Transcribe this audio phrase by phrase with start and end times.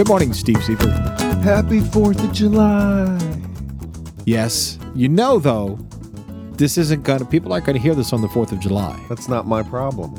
[0.00, 0.94] Good morning, Steve Seifert.
[1.42, 3.18] Happy 4th of July.
[4.24, 5.78] Yes, you know though,
[6.52, 7.26] this isn't gonna.
[7.26, 8.98] People aren't gonna hear this on the Fourth of July.
[9.10, 10.12] That's not my problem.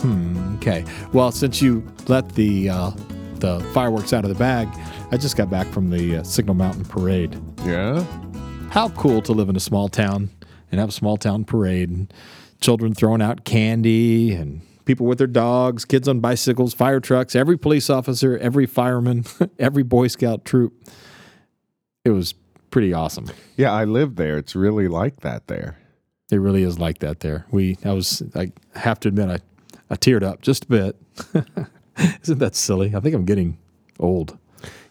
[0.00, 0.56] Hmm.
[0.56, 0.84] Okay.
[1.12, 2.90] Well, since you let the uh,
[3.34, 4.66] the fireworks out of the bag,
[5.12, 7.40] I just got back from the uh, Signal Mountain Parade.
[7.64, 8.04] Yeah?
[8.70, 10.28] How cool to live in a small town
[10.72, 12.12] and have a small town parade and
[12.60, 17.58] children throwing out candy and people with their dogs, kids on bicycles, fire trucks, every
[17.58, 19.24] police officer, every fireman,
[19.58, 20.72] every Boy Scout troop.
[22.04, 22.34] It was
[22.70, 23.26] pretty awesome.
[23.56, 24.38] Yeah, I live there.
[24.38, 25.78] It's really like that there.
[26.30, 27.46] It really is like that there.
[27.50, 29.38] We I was I have to admit I
[29.90, 30.96] I teared up just a bit.
[32.22, 32.94] Isn't that silly?
[32.94, 33.58] I think I'm getting
[34.00, 34.38] old.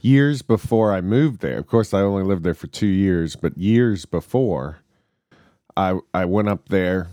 [0.02, 3.58] Years before I moved there, of course, I only lived there for two years, but
[3.58, 4.80] years before,
[5.76, 7.10] I I went up there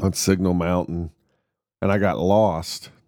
[0.00, 1.10] on Signal Mountain,
[1.82, 2.88] and I got lost.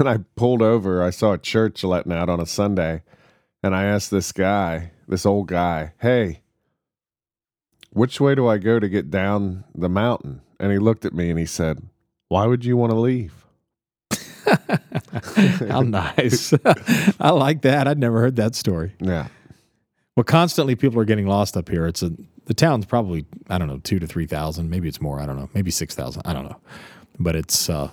[0.00, 1.00] And I pulled over.
[1.00, 3.02] I saw a church letting out on a Sunday,
[3.62, 6.40] and I asked this guy, this old guy, "Hey,
[7.92, 11.30] which way do I go to get down the mountain?" And he looked at me
[11.30, 11.84] and he said,
[12.28, 13.46] "Why would you want to leave?"
[15.68, 16.52] How nice.
[17.20, 17.86] I like that.
[17.86, 18.92] I'd never heard that story.
[18.98, 19.28] Yeah.
[20.16, 21.86] Well, constantly people are getting lost up here.
[21.86, 22.10] It's a
[22.46, 25.20] the town's probably I don't know two to three thousand, maybe it's more.
[25.20, 26.22] I don't know, maybe six thousand.
[26.24, 26.60] I don't know,
[27.20, 27.90] but it's uh,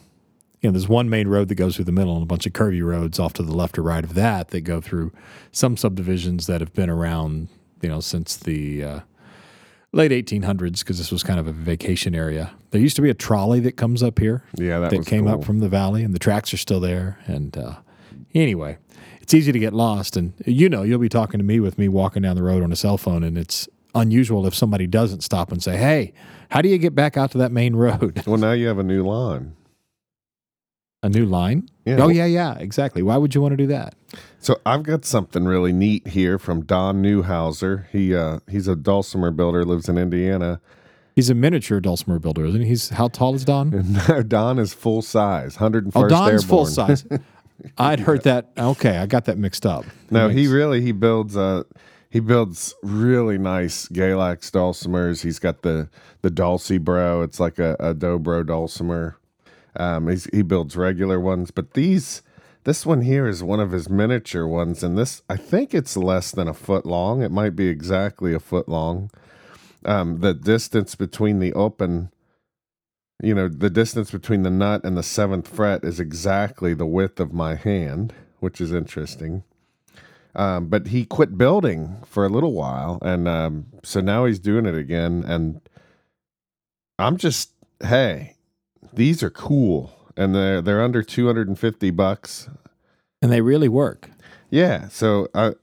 [0.64, 2.54] you know there's one main road that goes through the middle and a bunch of
[2.54, 5.12] curvy roads off to the left or right of that that go through
[5.52, 7.50] some subdivisions that have been around
[7.82, 9.00] you know since the uh,
[9.92, 12.52] late 1800s because this was kind of a vacation area.
[12.72, 15.34] There used to be a trolley that comes up here Yeah, that, that came cool.
[15.36, 17.20] up from the valley, and the tracks are still there.
[17.28, 17.76] And uh,
[18.34, 18.78] anyway,
[19.22, 20.18] it's easy to get lost.
[20.18, 22.72] And you know, you'll be talking to me with me walking down the road on
[22.72, 26.14] a cell phone, and it's unusual if somebody doesn't stop and say, "Hey,
[26.50, 28.84] how do you get back out to that main road?" Well, now you have a
[28.84, 29.54] new line.
[31.04, 31.70] A new line?
[31.86, 31.98] Yeah.
[32.02, 33.04] Oh yeah, yeah, exactly.
[33.04, 33.94] Why would you want to do that?
[34.40, 37.86] So I've got something really neat here from Don Newhauser.
[37.92, 40.60] He uh, he's a dulcimer builder, lives in Indiana.
[41.16, 42.68] He's a miniature dulcimer builder, isn't he?
[42.70, 44.00] He's how tall is Don?
[44.28, 46.48] Don is full size, 101st Oh, Don's Airborne.
[46.48, 47.06] full size.
[47.78, 48.50] I'd heard that.
[48.58, 49.86] Okay, I got that mixed up.
[50.10, 51.64] No, he really he builds uh
[52.10, 55.22] he builds really nice Galax dulcimers.
[55.24, 55.90] He's got the
[56.22, 57.22] the Dulci Bro.
[57.24, 59.18] It's like a, a Dobro dulcimer.
[59.76, 62.22] Um, he builds regular ones, but these
[62.64, 66.32] this one here is one of his miniature ones, and this I think it's less
[66.32, 67.22] than a foot long.
[67.22, 69.10] It might be exactly a foot long.
[69.86, 72.10] Um, the distance between the open,
[73.22, 77.20] you know, the distance between the nut and the seventh fret is exactly the width
[77.20, 79.44] of my hand, which is interesting.
[80.36, 84.66] Um, but he quit building for a little while, and um, so now he's doing
[84.66, 85.24] it again.
[85.28, 85.62] And
[86.98, 87.52] I'm just,
[87.84, 88.33] hey,
[88.96, 92.50] these are cool, and they're they're under 250 bucks.
[93.22, 94.10] and they really work.
[94.50, 94.88] Yeah.
[94.90, 95.54] So, uh,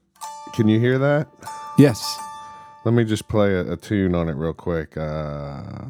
[0.54, 1.28] can you hear that?
[1.78, 2.18] Yes.
[2.84, 4.96] Let me just play a, a tune on it real quick.
[4.96, 5.84] Uh,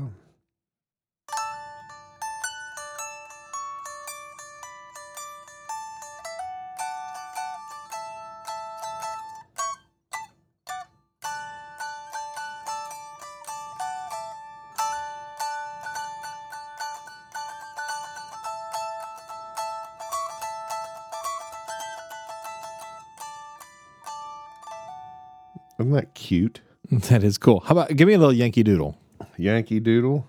[25.80, 26.60] isn't that cute?
[26.90, 27.60] That is cool.
[27.60, 28.98] How about give me a little Yankee Doodle?
[29.36, 30.26] Yankee Doodle.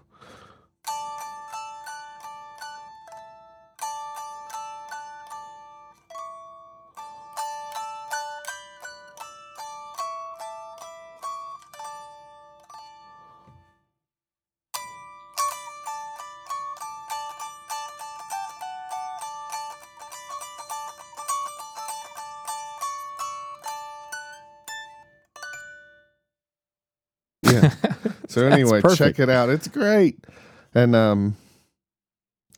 [28.32, 29.50] So anyway, check it out.
[29.50, 30.26] It's great.
[30.74, 31.36] And um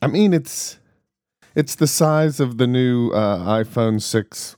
[0.02, 0.80] I mean it's
[1.56, 4.56] it's the size of the new uh, iPhone 6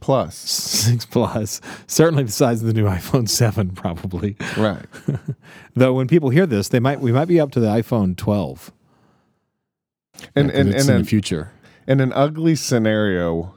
[0.00, 0.36] Plus.
[0.36, 4.36] Six plus, certainly the size of the new iPhone Seven, probably.
[4.56, 4.86] Right.
[5.74, 8.72] Though when people hear this, they might we might be up to the iPhone 12.
[10.36, 11.50] And Yeah, and and in an, the future.
[11.88, 13.54] in an ugly scenario,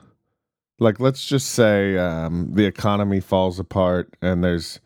[0.80, 4.80] like let's just say um, the economy falls apart and there's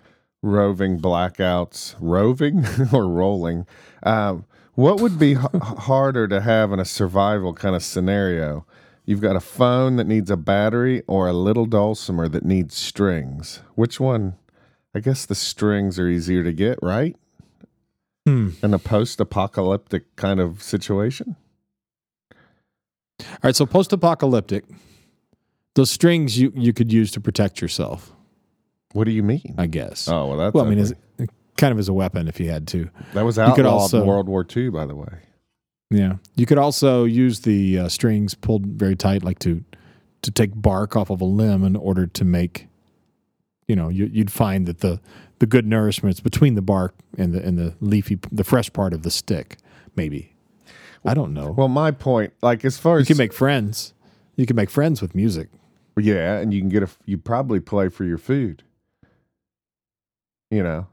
[0.46, 3.66] roving blackouts, roving or rolling.
[4.04, 4.46] Um,
[4.76, 8.66] what would be h- harder to have in a survival kind of scenario?
[9.06, 13.62] You've got a phone that needs a battery or a little dulcimer that needs strings.
[13.76, 14.36] Which one?
[14.94, 17.16] I guess the strings are easier to get, right?
[18.26, 18.50] Hmm.
[18.64, 21.36] In a post apocalyptic kind of situation?
[23.22, 24.66] All right, so post-apocalyptic.
[25.76, 28.15] Those strings you you could use to protect yourself,
[28.96, 29.56] What do you mean?
[29.58, 30.08] I guess.
[30.08, 30.96] oh well, that's well, I mean, ugly.
[31.20, 31.28] as,
[31.58, 32.90] kind of as a weapon if you had to.
[33.14, 35.20] that was you could outlawed also- in World War II, by the way.
[35.90, 39.66] Yeah, you could also use the uh, strings pulled very tight, like to
[40.22, 42.68] to take bark off of a limb in order to make.
[43.68, 45.02] You know, you, you'd find that the
[45.40, 48.94] the good nourishment is between the bark and the and the leafy, the fresh part
[48.94, 49.58] of the stick.
[49.98, 50.34] Maybe,
[51.04, 51.52] I don't know.
[51.52, 53.94] Well, my point, like as far as you can make friends.
[54.38, 55.50] You can make friends with music.
[55.98, 58.64] yeah, and you can get a you probably play for your food.
[60.56, 60.88] You know,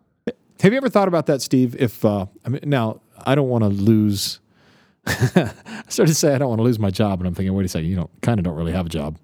[0.60, 1.76] Have you ever thought about that, Steve?
[1.78, 4.40] If uh, I mean, now I don't want to lose.
[5.06, 5.52] I
[5.88, 7.68] started to say I don't want to lose my job, and I'm thinking, wait a
[7.68, 9.18] second, you don't kind of don't really have a job,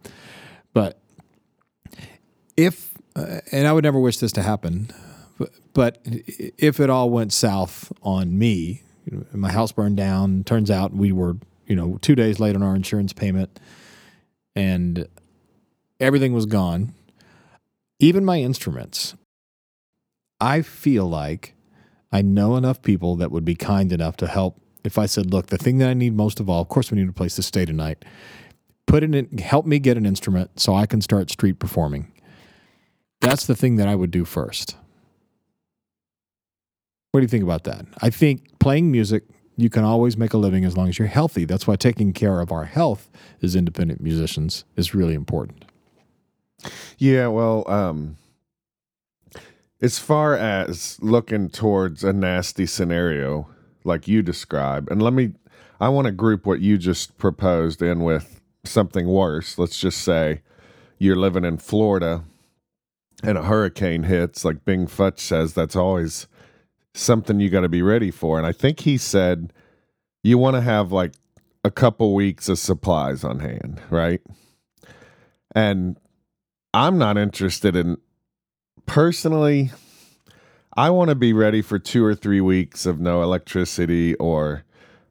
[0.73, 1.01] but
[2.57, 4.91] if uh, and I would never wish this to happen,
[5.39, 10.45] but, but if it all went south on me, you know, my house burned down.
[10.45, 11.37] Turns out we were
[11.67, 13.59] you know two days late on our insurance payment,
[14.55, 15.09] and
[15.99, 16.95] everything was gone,
[17.99, 19.17] even my instruments.
[20.41, 21.55] I feel like
[22.13, 24.61] I know enough people that would be kind enough to help.
[24.85, 26.99] If I said, "Look, the thing that I need most of all, of course, we
[26.99, 28.05] need a place to stay tonight.
[28.87, 32.13] Put it in, help me get an instrument so I can start street performing."
[33.21, 34.77] That's the thing that I would do first.
[37.11, 37.87] What do you think about that?
[38.01, 39.25] I think playing music,
[39.57, 41.45] you can always make a living as long as you're healthy.
[41.45, 43.11] That's why taking care of our health
[43.43, 45.65] as independent musicians is really important.
[46.97, 48.17] Yeah, well, um,
[49.81, 53.49] as far as looking towards a nasty scenario
[53.85, 55.33] like you describe, and let me,
[55.81, 59.59] I want to group what you just proposed in with something worse.
[59.59, 60.43] Let's just say
[60.99, 62.25] you're living in Florida
[63.23, 66.27] and a hurricane hits, like Bing Futch says, that's always
[66.95, 68.39] something you got to be ready for.
[68.39, 69.53] And I think he said
[70.23, 71.15] you want to have like
[71.65, 74.21] a couple weeks of supplies on hand, right?
[75.55, 75.99] And
[76.75, 77.99] I'm not interested in
[78.89, 79.71] personally.
[80.77, 84.65] I want to be ready for two or three weeks of no electricity or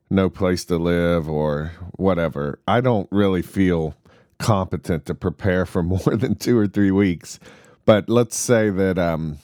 [0.09, 2.59] no place to live or whatever.
[2.67, 3.95] I don't really feel
[4.39, 7.39] competent to prepare for more than two or three weeks.
[7.85, 9.37] But let's say that um,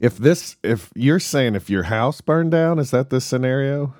[0.00, 3.94] if this, if you're saying if your house burned down, is that the scenario?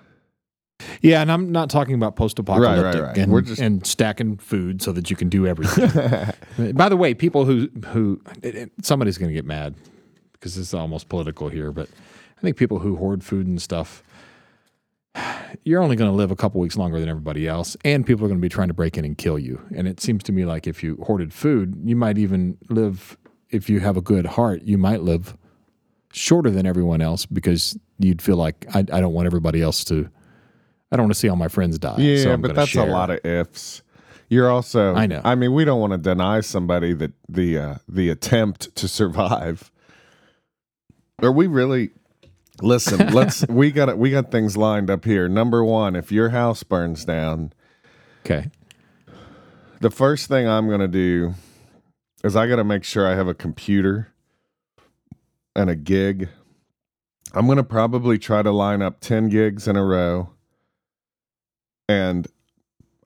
[1.01, 3.19] Yeah, and I'm not talking about post-apocalyptic Right, right, right.
[3.19, 6.73] And, We're just- and stacking food so that you can do everything.
[6.75, 9.75] By the way, people who who it- it- somebody's going to get mad
[10.33, 11.89] because this is almost political here, but
[12.39, 14.03] I think people who hoard food and stuff,
[15.65, 18.29] you're only going to live a couple weeks longer than everybody else, and people are
[18.29, 19.61] going to be trying to break in and kill you.
[19.75, 23.17] And it seems to me like if you hoarded food, you might even live.
[23.51, 25.37] If you have a good heart, you might live
[26.15, 30.09] shorter than everyone else because you'd feel like I, I don't want everybody else to.
[30.93, 31.97] I don't want to see all my friends die.
[31.99, 32.87] Yeah, so but that's share.
[32.87, 33.83] a lot of ifs.
[34.29, 35.21] You're also I know.
[35.25, 39.73] I mean, we don't want to deny somebody that the uh the attempt to survive.
[41.23, 41.91] Are we really
[42.61, 45.29] Listen, let's we got we got things lined up here.
[45.29, 47.53] Number 1, if your house burns down,
[48.25, 48.51] Okay.
[49.81, 51.35] the first thing I'm going to do
[52.23, 54.13] is I got to make sure I have a computer
[55.57, 56.29] and a gig.
[57.35, 60.31] I'm going to probably try to line up 10 gigs in a row.
[61.93, 62.27] And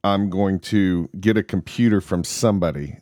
[0.01, 2.99] I'm going to get a computer from somebody.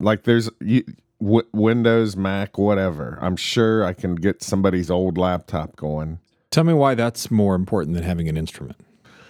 [0.00, 0.84] Like there's you,
[1.20, 3.18] w- Windows, Mac, whatever.
[3.20, 6.20] I'm sure I can get somebody's old laptop going.
[6.50, 8.80] Tell me why that's more important than having an instrument.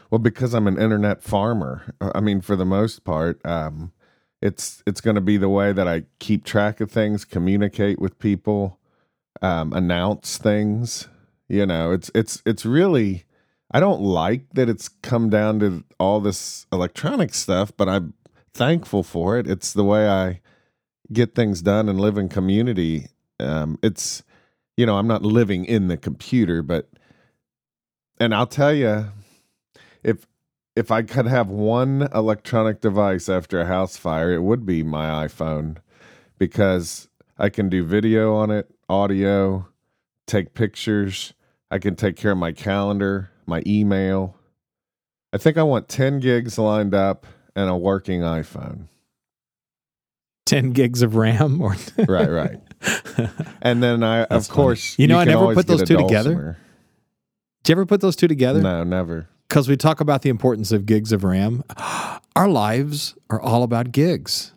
[0.09, 1.95] Well, because I'm an internet farmer.
[2.01, 3.91] uh, I mean, for the most part, um,
[4.41, 8.21] it's it's going to be the way that I keep track of things, communicate with
[8.21, 8.79] people,
[9.43, 11.09] um, announce things.
[11.49, 13.25] You know, it's it's it's really.
[13.71, 18.15] I don't like that it's come down to all this electronic stuff, but I'm
[18.55, 19.47] thankful for it.
[19.47, 20.41] It's the way I
[21.13, 23.09] get things done and live in community.
[23.39, 24.23] Um, it's
[24.77, 26.89] you know, I'm not living in the computer, but
[28.21, 29.07] and I'll tell you,
[30.03, 30.27] if
[30.77, 35.27] if I could have one electronic device after a house fire, it would be my
[35.27, 35.79] iPhone
[36.39, 39.67] because I can do video on it, audio,
[40.27, 41.35] take pictures,
[41.71, 44.37] I can take care of my calendar, my email.
[45.33, 47.27] I think I want 10 gigs lined up
[47.57, 48.89] and a working iPhone.
[50.47, 51.77] 10 gigs of RAM or
[52.09, 52.61] Right, right.
[53.61, 55.05] and then I That's of course funny.
[55.05, 56.57] You know, I can never put those two together.
[57.65, 58.63] Did you ever put those two together?
[58.63, 59.29] No, never.
[59.49, 61.65] Because we talk about the importance of gigs of RAM.
[62.37, 64.53] Our lives are all about gigs.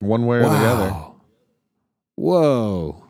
[0.00, 0.94] One way or the other.
[2.16, 3.03] Whoa.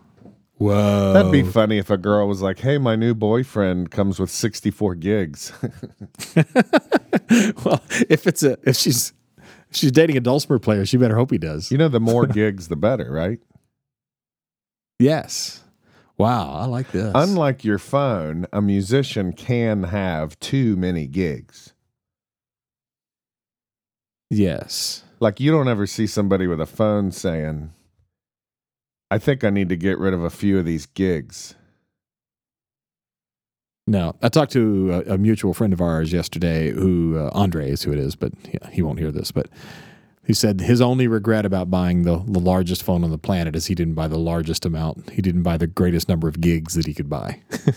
[0.64, 1.12] Whoa.
[1.12, 4.94] That'd be funny if a girl was like, "Hey, my new boyfriend comes with 64
[4.94, 5.52] gigs."
[7.64, 9.12] well, if it's a if she's
[9.70, 10.86] if She's dating a dulcimer player.
[10.86, 11.70] She better hope he does.
[11.70, 13.40] You know, the more gigs, the better, right?
[14.98, 15.64] Yes.
[16.16, 17.10] Wow, I like this.
[17.14, 21.74] Unlike your phone, a musician can have too many gigs.
[24.30, 25.02] yes.
[25.20, 27.73] Like you don't ever see somebody with a phone saying,
[29.14, 31.54] "I think I need to get rid of a few of these gigs."
[33.86, 37.82] No, I talked to a, a mutual friend of ours yesterday, who uh, Andre is
[37.82, 39.30] who it is, but yeah, he won't hear this.
[39.30, 39.48] But
[40.26, 43.66] he said his only regret about buying the, the largest phone on the planet is
[43.66, 45.10] he didn't buy the largest amount.
[45.10, 47.42] He didn't buy the greatest number of gigs that he could buy.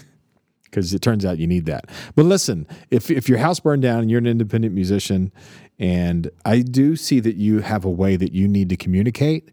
[0.63, 1.85] Because it turns out you need that.
[2.13, 5.31] But listen, if if your house burned down and you're an independent musician,
[5.79, 9.49] and I do see that you have a way that you need to communicate,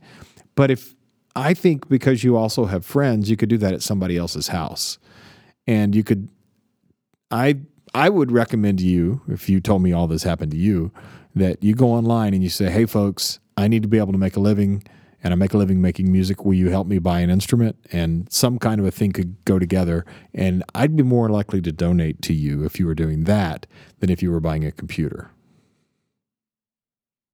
[0.57, 0.97] but if
[1.37, 4.99] I think because you also have friends, you could do that at somebody else's house,
[5.67, 6.29] and you could
[7.31, 7.57] I
[7.93, 10.93] I would recommend to you if you told me all this happened to you
[11.35, 14.19] that you go online and you say, "Hey folks, I need to be able to
[14.19, 14.85] make a living
[15.23, 16.45] and I make a living making music.
[16.45, 19.59] Will you help me buy an instrument?" And some kind of a thing could go
[19.59, 23.67] together and I'd be more likely to donate to you if you were doing that
[23.99, 25.31] than if you were buying a computer.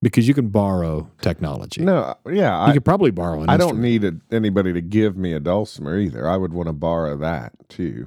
[0.03, 1.83] Because you can borrow technology.
[1.83, 5.17] No, yeah, you I, could probably borrow an I don't need a, anybody to give
[5.17, 6.27] me a dulcimer either.
[6.27, 8.07] I would want to borrow that too.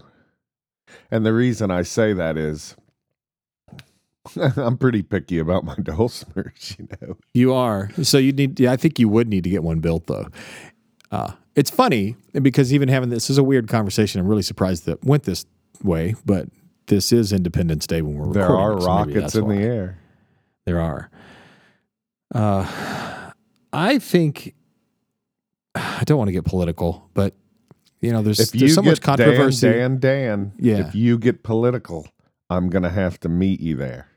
[1.12, 2.76] And the reason I say that is
[4.58, 7.18] I'm pretty picky about my dulcimers, you know.
[7.34, 7.92] You are.
[8.02, 8.60] So you need.
[8.60, 10.28] Yeah, I think you would need to get one built though.
[11.12, 14.20] Uh, it's funny because even having this is a weird conversation.
[14.20, 15.46] I'm really surprised that it went this
[15.84, 16.48] way, but
[16.88, 18.78] this is Independence Day when we're There recording.
[18.78, 19.56] are so rockets in why.
[19.56, 19.98] the air.
[20.66, 21.10] There are.
[22.34, 23.32] Uh,
[23.72, 24.54] I think
[25.76, 27.36] I don't want to get political, but
[28.02, 29.68] you know, there's If you there's so much controversy.
[29.70, 30.88] Dan, Dan, Dan, Yeah.
[30.88, 32.08] if you get political,
[32.50, 34.08] I'm gonna have to meet you there.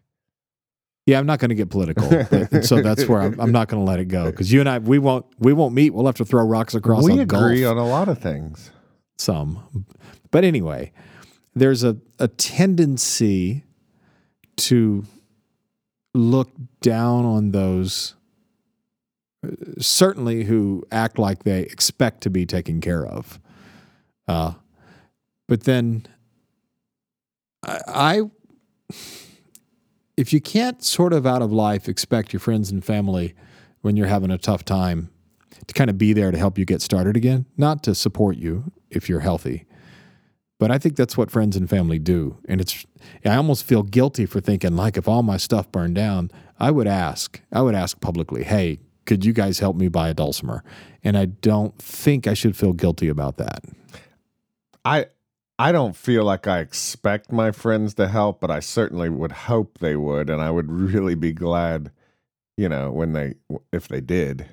[1.07, 3.81] Yeah, I'm not going to get political, but- so that's where I'm, I'm not going
[3.81, 5.91] to let it go because you and I we won't we won't meet.
[5.95, 7.05] We'll have to throw rocks across.
[7.05, 8.73] we agree on a lot of things.
[9.17, 9.87] some.
[10.33, 10.91] But anyway,
[11.55, 13.63] there's a, a tendency
[14.57, 15.05] to
[16.17, 18.15] look down on those
[19.45, 23.39] uh, certainly who act like they expect to be taken care of.
[24.27, 24.55] Uh,
[25.47, 26.07] but then
[27.63, 28.23] I, I
[30.17, 33.35] if you can't sort of out of life expect your friends and family
[33.83, 35.11] when you're having a tough time
[35.67, 38.73] to kind of be there to help you get started again, not to support you
[38.91, 39.66] if you're healthy.
[40.59, 42.39] But I think that's what friends and family do.
[42.49, 42.87] And it's
[43.25, 46.87] I almost feel guilty for thinking like if all my stuff burned down, I would
[46.87, 50.65] ask, I would ask publicly, "Hey, could you guys help me buy a dulcimer?"
[51.05, 53.65] And I don't think I should feel guilty about that.
[54.85, 55.07] I
[55.59, 59.79] I don't feel like I expect my friends to help, but I certainly would hope
[59.79, 61.91] they would, and I would really be glad,
[62.57, 63.35] you know, when they
[63.73, 64.47] if they did.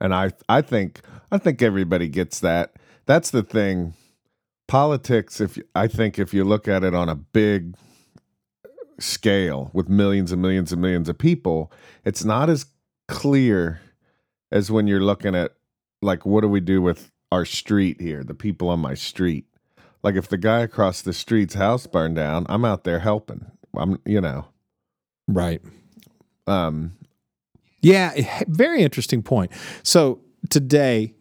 [0.00, 1.00] And I I think
[1.30, 2.76] I think everybody gets that.
[3.06, 3.94] That's the thing.
[4.68, 7.76] Politics, if I think if you look at it on a big
[8.98, 11.70] scale with millions and millions and millions of people,
[12.04, 12.66] it's not as
[13.08, 13.80] clear
[14.50, 15.52] as when you're looking at
[16.02, 19.46] like what do we do with our street here, the people on my street.
[20.02, 23.46] Like if the guy across the street's house burned down, I'm out there helping.
[23.76, 24.46] I'm you know.
[25.28, 25.60] Right.
[26.46, 26.92] Um
[27.82, 29.52] Yeah, eh, very interesting point.
[29.82, 31.14] So today,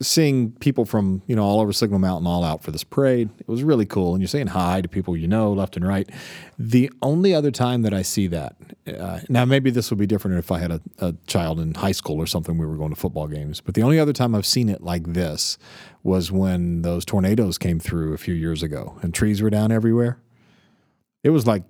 [0.00, 3.48] seeing people from you know all over Signal Mountain all out for this parade, it
[3.48, 4.14] was really cool.
[4.14, 6.08] And you're saying hi to people you know left and right.
[6.58, 8.56] The only other time that I see that
[8.96, 11.92] uh, now, maybe this would be different if I had a, a child in high
[11.92, 12.58] school or something.
[12.58, 15.12] We were going to football games, but the only other time I've seen it like
[15.12, 15.58] this
[16.02, 20.20] was when those tornadoes came through a few years ago and trees were down everywhere.
[21.22, 21.64] It was like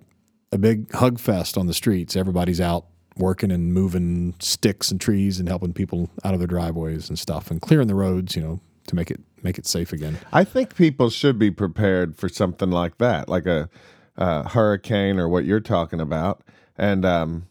[0.51, 2.15] a big hug fest on the streets.
[2.15, 2.85] Everybody's out
[3.19, 7.51] working and moving sticks and trees and helping people out of their driveways and stuff
[7.51, 10.17] and clearing the roads, you know, to make it make it safe again.
[10.33, 13.69] I think people should be prepared for something like that, like a,
[14.17, 16.43] uh hurricane or what you're talking about.
[16.77, 17.47] And um,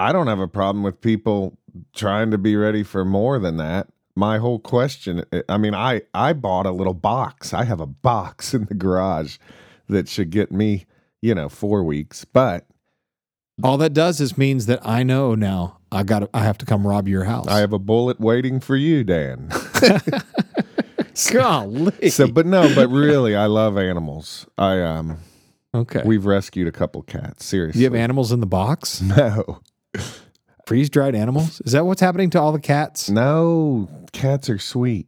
[0.00, 1.58] I don't have a problem with people
[1.94, 3.88] trying to be ready for more than that.
[4.14, 7.54] My whole question, I mean, I I bought a little box.
[7.54, 9.38] I have a box in the garage
[9.88, 10.86] that should get me,
[11.20, 12.24] you know, four weeks.
[12.24, 12.66] But
[13.62, 16.86] All that does is means that I know now I got I have to come
[16.86, 17.46] rob your house.
[17.48, 19.50] I have a bullet waiting for you, Dan.
[21.30, 22.10] Golly.
[22.10, 24.46] so, but no, but really, I love animals.
[24.56, 25.18] I um,
[25.74, 26.02] okay.
[26.04, 27.44] we've rescued a couple cats.
[27.44, 29.02] Seriously, you have animals in the box?
[29.02, 29.60] no.
[30.66, 31.60] Freeze dried animals?
[31.66, 33.10] Is that what's happening to all the cats?
[33.10, 35.06] No, cats are sweet.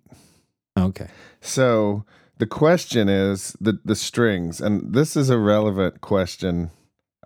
[0.79, 1.09] Okay.
[1.41, 2.05] So
[2.37, 6.71] the question is the the strings, and this is a relevant question,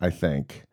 [0.01, 0.65] I think.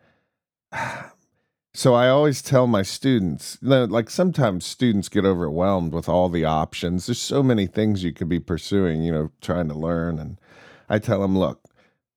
[1.78, 7.06] So I always tell my students, like sometimes students get overwhelmed with all the options.
[7.06, 10.18] There's so many things you could be pursuing, you know, trying to learn.
[10.18, 10.40] And
[10.88, 11.66] I tell them, look,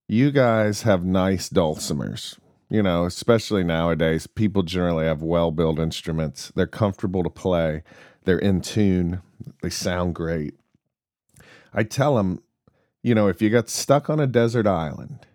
[0.06, 2.38] you guys have nice dulcimers.
[2.70, 6.52] You know, especially nowadays, people generally have well built instruments.
[6.54, 7.82] They're comfortable to play,
[8.24, 9.22] they're in tune,
[9.60, 10.54] they sound great.
[11.74, 12.42] I tell them,
[13.02, 15.26] you know, if you got stuck on a desert island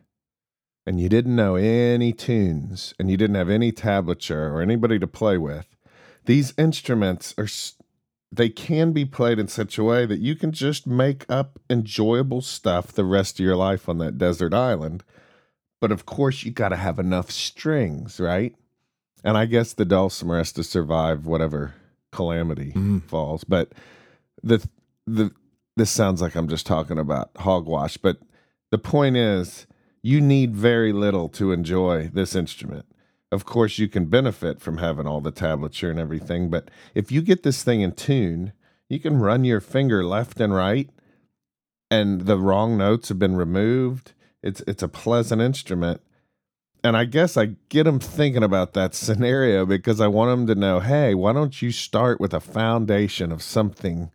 [0.85, 5.07] and you didn't know any tunes and you didn't have any tablature or anybody to
[5.07, 5.75] play with,
[6.25, 7.47] these instruments are
[8.31, 12.41] they can be played in such a way that you can just make up enjoyable
[12.41, 15.03] stuff the rest of your life on that desert island.
[15.79, 18.55] But of course, you got to have enough strings, right?
[19.23, 21.75] And I guess the dulcimer has to survive whatever
[22.11, 23.03] calamity mm.
[23.03, 23.43] falls.
[23.43, 23.73] But
[24.41, 24.67] the
[25.05, 25.31] the
[25.75, 28.17] this sounds like I'm just talking about hogwash, but
[28.71, 29.67] the point is
[30.03, 32.85] you need very little to enjoy this instrument.
[33.31, 37.21] Of course, you can benefit from having all the tablature and everything, but if you
[37.23, 38.53] get this thing in tune,
[38.89, 40.89] you can run your finger left and right
[41.93, 44.13] and the wrong notes have been removed.
[44.41, 46.01] It's it's a pleasant instrument.
[46.83, 50.59] And I guess I get them thinking about that scenario because I want them to
[50.59, 54.11] know, hey, why don't you start with a foundation of something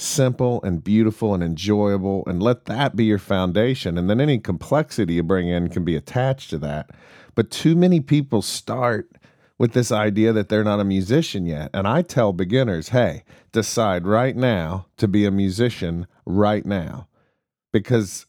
[0.00, 3.98] simple and beautiful and enjoyable and let that be your foundation.
[3.98, 6.90] And then any complexity you bring in can be attached to that.
[7.34, 9.10] But too many people start
[9.58, 11.70] with this idea that they're not a musician yet.
[11.74, 17.08] And i tell beginners hey decide right now to be a musician right now.
[17.72, 18.26] Because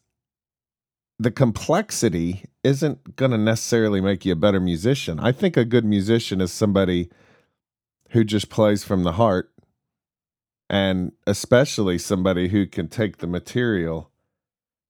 [1.20, 5.20] the complexity isn't going to necessarily make you a better musician.
[5.20, 7.10] I think a good musician is somebody
[8.10, 9.52] who just plays from the heart
[10.70, 14.12] and especially somebody who can take the material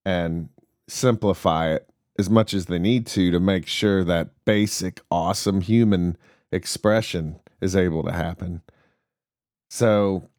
[0.06, 0.50] and
[0.88, 6.18] simplify it as much as they need to to make sure that basic awesome human
[6.52, 8.62] expression is able to happen.
[9.70, 10.30] So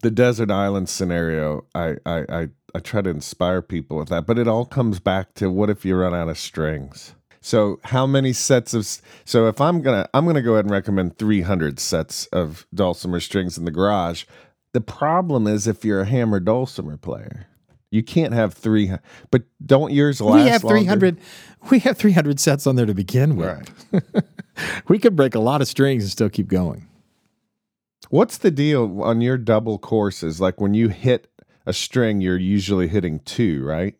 [0.00, 4.38] the desert island scenario I, I i i try to inspire people with that but
[4.38, 8.32] it all comes back to what if you run out of strings so how many
[8.32, 8.86] sets of
[9.24, 13.58] so if I'm gonna I'm gonna go ahead and recommend 300 sets of dulcimer strings
[13.58, 14.24] in the garage.
[14.72, 17.46] The problem is if you're a hammer dulcimer player,
[17.90, 18.92] you can't have three.
[19.30, 20.44] But don't yours last?
[20.44, 21.16] We have 300.
[21.16, 21.28] Longer?
[21.70, 23.70] We have 300 sets on there to begin with.
[23.90, 24.24] Right.
[24.88, 26.86] we could break a lot of strings and still keep going.
[28.10, 30.40] What's the deal on your double courses?
[30.40, 31.30] Like when you hit
[31.66, 33.96] a string, you're usually hitting two, right?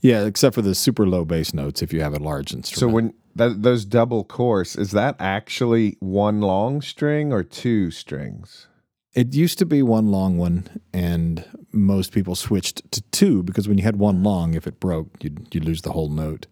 [0.00, 2.80] Yeah, except for the super low bass notes if you have a large instrument.
[2.80, 8.68] So when that, those double course, is that actually one long string or two strings?
[9.14, 13.78] It used to be one long one, and most people switched to two because when
[13.78, 16.46] you had one long, if it broke, you'd, you'd lose the whole note.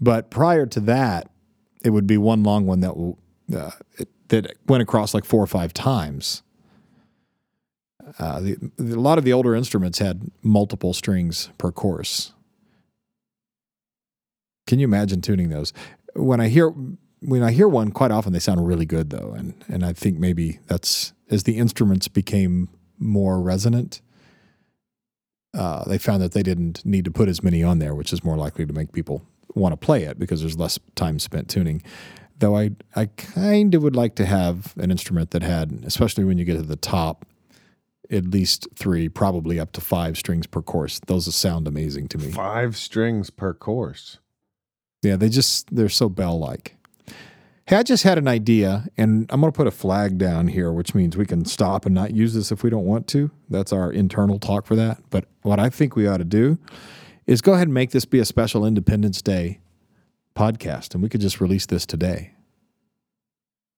[0.00, 1.30] But prior to that,
[1.84, 3.14] it would be one long one that
[3.56, 6.42] uh, it, that went across like four or five times.
[8.18, 12.32] Uh, the, a lot of the older instruments had multiple strings per course.
[14.66, 15.72] Can you imagine tuning those?
[16.14, 16.72] When I hear
[17.20, 20.18] when I hear one, quite often they sound really good though, and and I think
[20.18, 24.00] maybe that's as the instruments became more resonant.
[25.52, 28.24] Uh, they found that they didn't need to put as many on there, which is
[28.24, 29.24] more likely to make people
[29.54, 31.82] want to play it because there's less time spent tuning.
[32.38, 36.38] Though I I kind of would like to have an instrument that had, especially when
[36.38, 37.24] you get to the top,
[38.10, 41.00] at least three, probably up to five strings per course.
[41.06, 42.30] Those sound amazing to me.
[42.32, 44.18] Five strings per course.
[45.04, 46.76] Yeah, they just they're so bell like.
[47.66, 50.70] Hey, I just had an idea, and I'm going to put a flag down here,
[50.70, 53.30] which means we can stop and not use this if we don't want to.
[53.48, 54.98] That's our internal talk for that.
[55.08, 56.58] But what I think we ought to do
[57.26, 59.60] is go ahead and make this be a special Independence Day
[60.36, 62.32] podcast, and we could just release this today.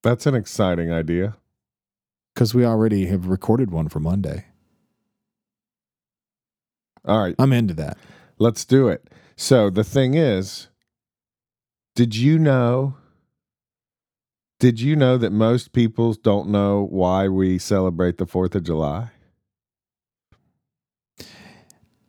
[0.02, 1.36] That's an exciting idea.
[2.34, 4.46] Because we already have recorded one for Monday.
[7.04, 7.34] All right.
[7.38, 7.96] I'm into that.
[8.38, 9.08] Let's do it.
[9.36, 10.68] So the thing is,
[11.96, 12.94] did you know?
[14.60, 19.10] Did you know that most people don't know why we celebrate the 4th of July?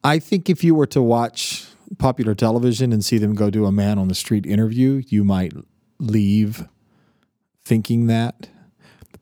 [0.03, 3.71] I think if you were to watch popular television and see them go do a
[3.71, 5.53] man on the street interview, you might
[5.99, 6.67] leave
[7.63, 8.49] thinking that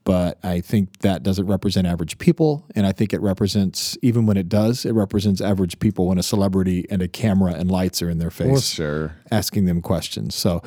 [0.06, 2.66] but I think that doesn't represent average people.
[2.76, 6.24] And I think it represents, even when it does, it represents average people when a
[6.24, 9.16] celebrity and a camera and lights are in their face, well, sure.
[9.32, 10.36] asking them questions.
[10.36, 10.62] So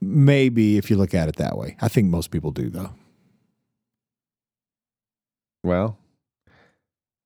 [0.00, 2.90] maybe if you look at it that way, I think most people do, though.
[5.62, 5.96] Well,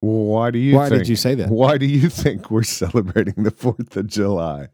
[0.00, 0.76] why do you?
[0.76, 1.48] Why think, did you say that?
[1.48, 4.68] Why do you think we're celebrating the Fourth of July?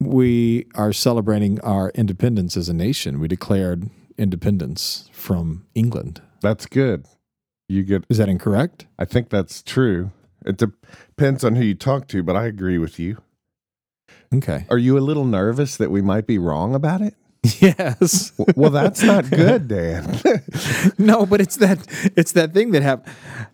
[0.00, 3.20] we are celebrating our independence as a nation.
[3.20, 6.22] We declared independence from England.
[6.40, 7.06] That's good.
[7.68, 8.04] You get.
[8.08, 8.86] Is that incorrect?
[8.98, 10.10] I think that's true.
[10.44, 13.18] It depends on who you talk to, but I agree with you.
[14.34, 14.66] Okay.
[14.68, 17.14] Are you a little nervous that we might be wrong about it?
[17.60, 18.32] Yes.
[18.56, 20.20] well, that's not good, Dan.
[20.98, 23.04] no, but it's that it's that thing that have.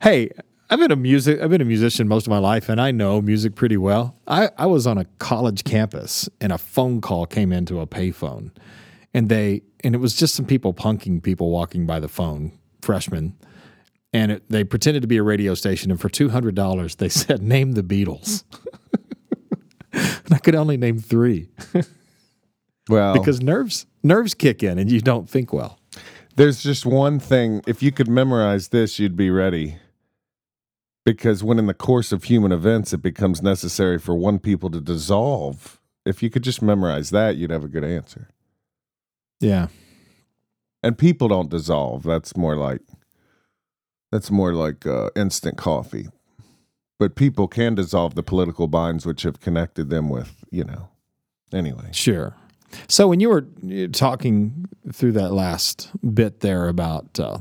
[0.03, 0.31] Hey,
[0.68, 3.20] I've been a music I've been a musician most of my life and I know
[3.20, 4.16] music pretty well.
[4.29, 8.53] I, I was on a college campus and a phone call came into a payphone
[9.14, 13.37] and they and it was just some people punking people walking by the phone, freshmen.
[14.12, 17.73] And it, they pretended to be a radio station and for $200 they said name
[17.73, 18.44] the Beatles.
[19.92, 21.49] and I could only name 3.
[22.88, 25.79] well, because nerves nerves kick in and you don't think well.
[26.37, 29.77] There's just one thing if you could memorize this you'd be ready
[31.05, 34.81] because when in the course of human events it becomes necessary for one people to
[34.81, 38.29] dissolve, if you could just memorize that, you'd have a good answer.
[39.40, 39.68] Yeah.
[40.83, 42.03] And people don't dissolve.
[42.05, 42.83] That's more like
[44.12, 46.09] that's more like uh, instant coffee.
[46.98, 50.88] But people can dissolve the political binds which have connected them with, you know.
[51.53, 51.88] Anyway.
[51.92, 52.35] Sure.
[52.88, 53.46] So when you were
[53.88, 57.38] talking through that last bit there about uh,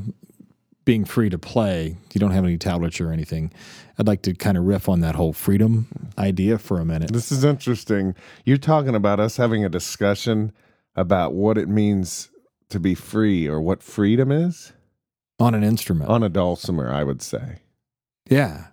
[0.86, 3.52] being free to play, you don't have any tablature or anything.
[3.98, 7.12] I'd like to kind of riff on that whole freedom idea for a minute.
[7.12, 8.16] This is interesting.
[8.46, 10.54] You're talking about us having a discussion
[11.00, 12.30] about what it means
[12.70, 14.74] to be free or what freedom is
[15.40, 17.62] on an instrument, on a dulcimer, I would say.
[18.30, 18.68] Yeah.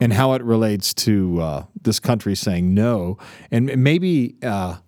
[0.00, 3.18] And how it relates to uh, this country saying no.
[3.50, 4.78] And maybe uh,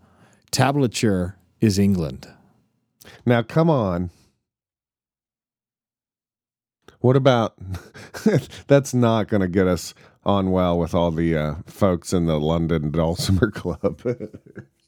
[0.51, 2.27] tablature is England.
[3.27, 4.11] Now, come on.
[7.01, 7.55] What about
[8.67, 12.41] that's not going to get us on well with all the uh, folks in the
[12.41, 14.01] London Dulcimer Club.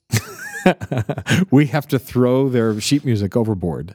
[1.51, 3.95] we have to throw their sheet music overboard.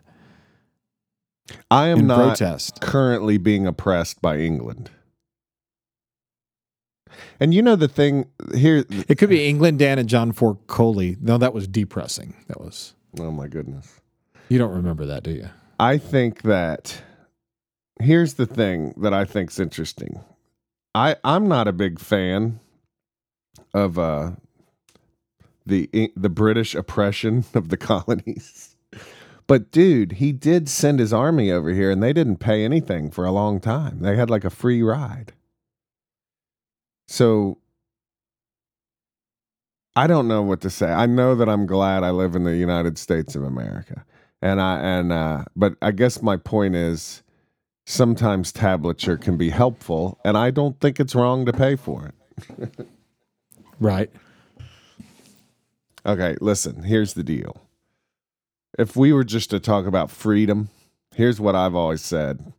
[1.71, 2.81] I am not protest.
[2.81, 4.89] currently being oppressed by England.
[7.39, 11.17] And you know the thing here It could be England, Dan, and John Ford Coley.
[11.21, 12.35] No, that was depressing.
[12.47, 14.01] That was Oh my goodness.
[14.49, 15.49] You don't remember that, do you?
[15.79, 17.01] I think that
[17.99, 20.21] here's the thing that I think's interesting.
[20.95, 22.59] I I'm not a big fan
[23.73, 24.31] of uh
[25.67, 28.75] the the British oppression of the colonies.
[29.47, 33.25] But dude, he did send his army over here and they didn't pay anything for
[33.25, 33.99] a long time.
[34.01, 35.31] They had like a free ride.
[37.07, 37.59] So
[39.95, 40.91] I don't know what to say.
[40.91, 44.05] I know that I'm glad I live in the United States of America.
[44.41, 47.23] And I and uh but I guess my point is
[47.87, 52.11] sometimes tablature can be helpful, and I don't think it's wrong to pay for
[52.59, 52.87] it.
[53.79, 54.11] right.
[56.07, 57.57] Okay, listen, here's the deal.
[58.79, 60.69] If we were just to talk about freedom,
[61.13, 62.53] here's what I've always said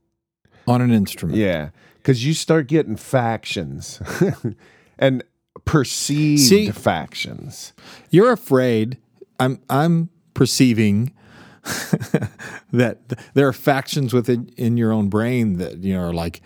[0.66, 1.38] on an instrument.
[1.38, 4.02] Yeah, because you start getting factions
[4.98, 5.24] and
[5.64, 7.72] perceived See, factions.
[8.10, 8.98] You're afraid.
[9.40, 9.60] I'm.
[9.70, 11.12] I'm perceiving
[12.72, 12.98] that
[13.34, 16.42] there are factions within in your own brain that you know are like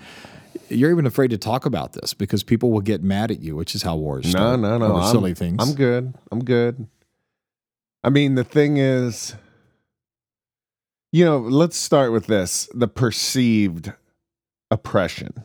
[0.68, 3.74] you're even afraid to talk about this because people will get mad at you, which
[3.74, 4.60] is how wars start.
[4.60, 4.96] No, no, no.
[4.96, 5.56] I'm, silly things.
[5.60, 6.14] I'm good.
[6.30, 6.86] I'm good.
[8.04, 9.34] I mean, the thing is,
[11.12, 13.92] you know, let's start with this: the perceived
[14.70, 15.44] oppression.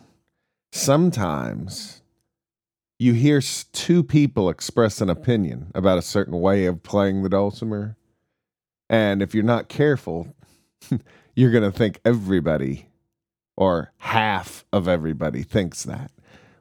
[0.72, 2.02] Sometimes
[3.00, 3.42] you hear
[3.74, 7.96] two people express an opinion about a certain way of playing the dulcimer
[8.90, 10.34] and if you're not careful,
[11.36, 12.88] you're going to think everybody
[13.56, 16.12] or half of everybody thinks that.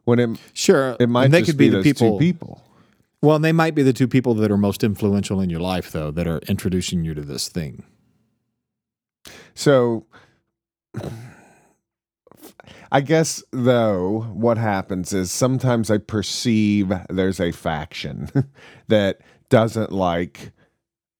[0.04, 2.18] When it sure it might they could be, be the people.
[2.18, 2.62] people.
[3.22, 6.10] Well, they might be the two people that are most influential in your life, though,
[6.10, 7.84] that are introducing you to this thing.
[9.54, 10.06] So,
[12.92, 18.28] I guess though, what happens is sometimes I perceive there's a faction
[18.88, 20.52] that doesn't like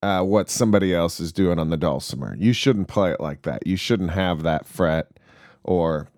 [0.03, 2.37] uh, what somebody else is doing on the dulcimer.
[2.39, 3.67] You shouldn't play it like that.
[3.67, 5.19] You shouldn't have that fret,
[5.65, 6.09] or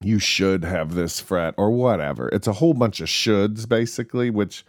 [0.00, 2.28] you should have this fret, or whatever.
[2.28, 4.64] It's a whole bunch of shoulds, basically, which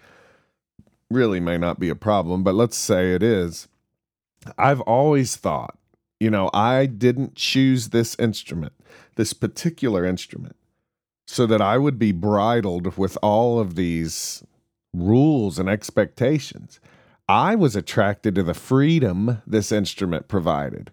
[1.09, 3.67] really may not be a problem, but let's say it is.
[4.57, 5.77] I've always thought,
[6.19, 8.73] you know, I didn't choose this instrument,
[9.15, 10.55] this particular instrument,
[11.27, 14.43] so that I would be bridled with all of these
[14.93, 16.79] rules and expectations.
[17.27, 20.91] I was attracted to the freedom this instrument provided.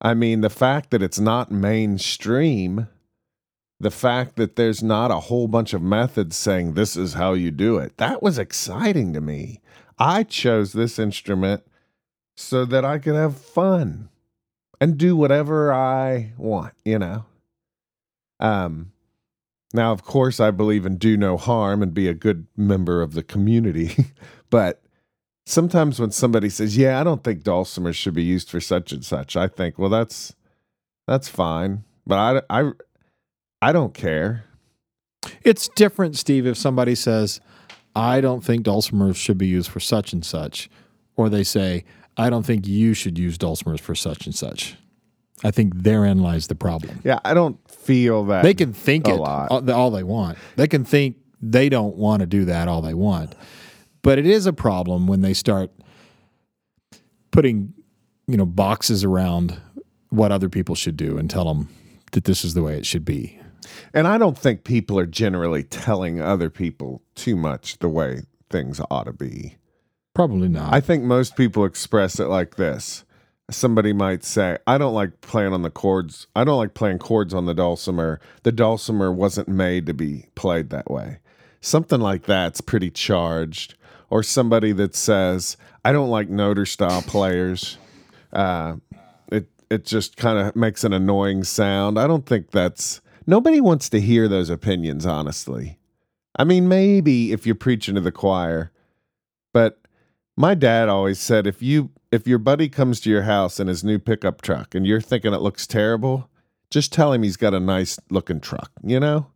[0.00, 2.88] I mean, the fact that it's not mainstream,
[3.78, 7.50] the fact that there's not a whole bunch of methods saying this is how you
[7.50, 9.60] do it, that was exciting to me.
[9.98, 11.62] I chose this instrument
[12.36, 14.08] so that I could have fun
[14.80, 17.24] and do whatever I want, you know.
[18.40, 18.92] Um
[19.72, 23.14] now of course I believe in do no harm and be a good member of
[23.14, 24.06] the community,
[24.50, 24.82] but
[25.46, 29.04] sometimes when somebody says, "Yeah, I don't think dulcimers should be used for such and
[29.04, 30.34] such," I think, "Well, that's
[31.06, 32.72] that's fine." But I I
[33.62, 34.44] I don't care.
[35.42, 37.40] It's different, Steve, if somebody says,
[37.94, 40.68] I don't think dulcimers should be used for such and such,
[41.16, 41.84] or they say,
[42.16, 44.76] I don't think you should use dulcimers for such and such.
[45.44, 47.00] I think therein lies the problem.
[47.04, 49.50] Yeah, I don't feel that They can think a it lot.
[49.50, 50.38] all, all they want.
[50.56, 53.34] They can think they don't want to do that all they want.
[54.02, 55.70] But it is a problem when they start
[57.32, 57.74] putting,
[58.26, 59.58] you know, boxes around
[60.10, 61.68] what other people should do and tell them
[62.12, 63.38] that this is the way it should be.
[63.92, 68.80] And I don't think people are generally telling other people too much the way things
[68.90, 69.56] ought to be.
[70.14, 70.72] Probably not.
[70.72, 73.04] I think most people express it like this.
[73.50, 76.26] Somebody might say, I don't like playing on the chords.
[76.34, 78.20] I don't like playing chords on the dulcimer.
[78.42, 81.18] The dulcimer wasn't made to be played that way.
[81.60, 83.74] Something like that's pretty charged.
[84.08, 87.78] Or somebody that says, I don't like noter style players.
[88.32, 88.76] Uh,
[89.30, 91.98] it it just kind of makes an annoying sound.
[91.98, 95.78] I don't think that's nobody wants to hear those opinions, honestly.
[96.38, 98.70] I mean, maybe if you're preaching to the choir,
[99.52, 99.80] but
[100.36, 103.82] my dad always said if you if your buddy comes to your house in his
[103.82, 106.30] new pickup truck and you're thinking it looks terrible,
[106.70, 109.26] just tell him he's got a nice looking truck, you know?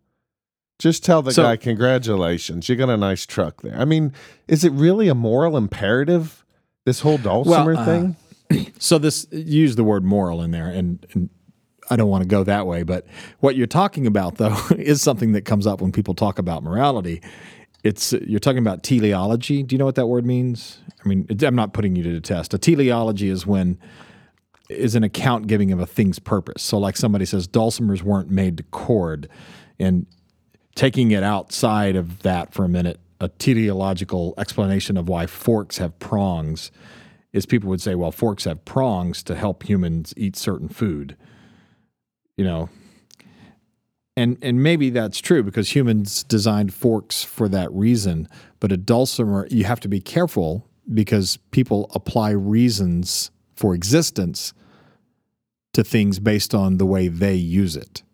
[0.79, 3.77] Just tell the So- guy congratulations, you got a nice truck there.
[3.79, 4.13] I mean,
[4.49, 6.45] is it really a moral imperative
[6.87, 8.17] this whole dulcimer uh, thing?
[8.81, 11.29] So this use the word moral in there, and, and
[11.91, 12.83] I don't want to go that way.
[12.85, 13.07] But
[13.41, 17.21] what you're talking about, though, is something that comes up when people talk about morality.
[17.83, 19.63] It's you're talking about teleology.
[19.63, 20.79] Do you know what that word means?
[21.05, 22.55] I mean, I'm not putting you to the test.
[22.55, 23.79] A teleology is when
[24.69, 26.63] is an account giving of a thing's purpose.
[26.63, 29.29] So, like somebody says, dulcimers weren't made to chord,
[29.79, 30.07] and
[30.75, 35.99] taking it outside of that for a minute, a teleological explanation of why forks have
[35.99, 36.71] prongs
[37.33, 41.17] is people would say, well, forks have prongs to help humans eat certain food.
[42.41, 42.71] You know,
[44.17, 48.29] and and maybe that's true because humans designed forks for that reason.
[48.61, 54.55] But a dulcimer, you have to be careful because people apply reasons for existence
[55.75, 58.05] to things based on the way they use it.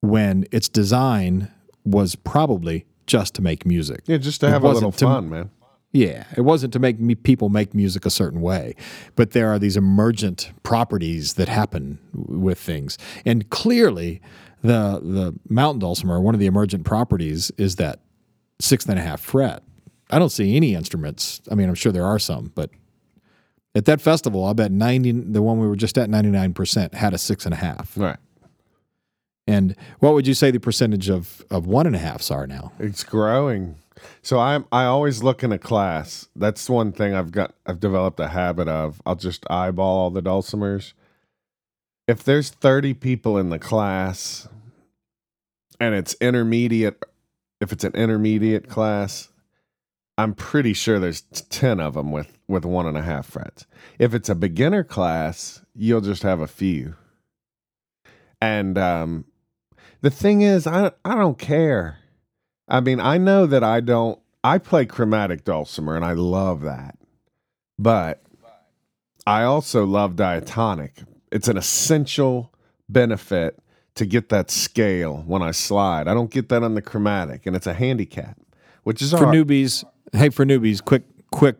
[0.00, 1.52] When its design
[1.84, 4.00] was probably just to make music.
[4.06, 5.50] Yeah, just to It have a little to- fun, man.
[5.92, 8.76] Yeah, it wasn't to make me, people make music a certain way,
[9.16, 14.20] but there are these emergent properties that happen with things, and clearly,
[14.62, 18.00] the the mountain dulcimer, one of the emergent properties is that
[18.60, 19.62] sixth and a half fret.
[20.10, 21.40] I don't see any instruments.
[21.50, 22.70] I mean, I'm sure there are some, but
[23.74, 26.94] at that festival, I bet ninety, the one we were just at, ninety nine percent
[26.94, 27.96] had a six and a half.
[27.96, 28.18] Right.
[29.50, 32.70] And what would you say the percentage of of one and a halfs are now?
[32.78, 33.74] It's growing.
[34.22, 36.28] So I'm I always look in a class.
[36.36, 39.02] That's one thing I've got I've developed a habit of.
[39.04, 40.92] I'll just eyeball all the dulcimers.
[42.06, 44.46] If there's 30 people in the class
[45.80, 47.02] and it's intermediate
[47.60, 49.30] if it's an intermediate class,
[50.16, 53.66] I'm pretty sure there's 10 of them with with one and a half frets.
[53.98, 56.94] If it's a beginner class, you'll just have a few.
[58.40, 59.24] And um
[60.00, 61.98] the thing is, I I don't care.
[62.68, 64.18] I mean, I know that I don't.
[64.42, 66.96] I play chromatic dulcimer, and I love that.
[67.78, 68.22] But
[69.26, 71.02] I also love diatonic.
[71.30, 72.52] It's an essential
[72.88, 73.58] benefit
[73.96, 76.08] to get that scale when I slide.
[76.08, 78.38] I don't get that on the chromatic, and it's a handicap,
[78.84, 79.34] which is For all right.
[79.34, 81.56] newbies, hey, for newbies, quick quick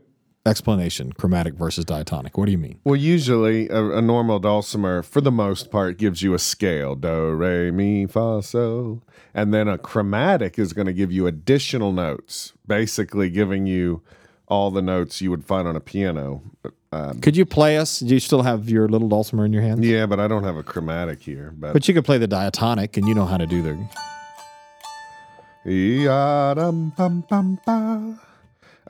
[0.46, 2.37] explanation: chromatic versus diatonic.
[2.38, 2.81] What do you mean?
[2.85, 7.31] Well, usually a, a normal dulcimer, for the most part, gives you a scale do,
[7.33, 9.03] re, mi, fa, so.
[9.35, 14.03] And then a chromatic is going to give you additional notes, basically giving you
[14.48, 16.42] all the notes you would find on a piano.
[16.90, 18.00] Um, Could you play us?
[18.00, 19.85] Do you still have your little dulcimer in your hand?
[19.85, 21.55] yeah, but I don't have a chromatic here.
[21.57, 23.79] But, But you could play the diatonic, and you know how to do the.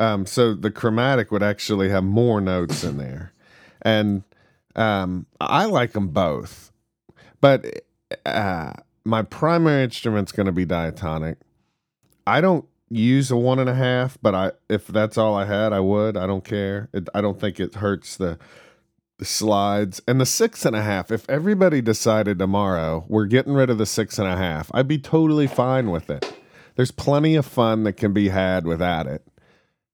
[0.00, 3.32] Um, so the chromatic would actually have more notes in there,
[3.82, 4.24] and
[4.74, 6.72] um, I like them both.
[7.40, 7.84] But
[8.24, 8.72] uh,
[9.04, 11.36] my primary instrument's going to be diatonic.
[12.26, 15.72] I don't use a one and a half, but I if that's all I had,
[15.72, 16.16] I would.
[16.16, 16.88] I don't care.
[16.94, 18.38] It, I don't think it hurts the
[19.18, 21.10] the slides and the six and a half.
[21.10, 24.98] If everybody decided tomorrow we're getting rid of the six and a half, I'd be
[24.98, 26.32] totally fine with it.
[26.76, 29.26] There's plenty of fun that can be had without it.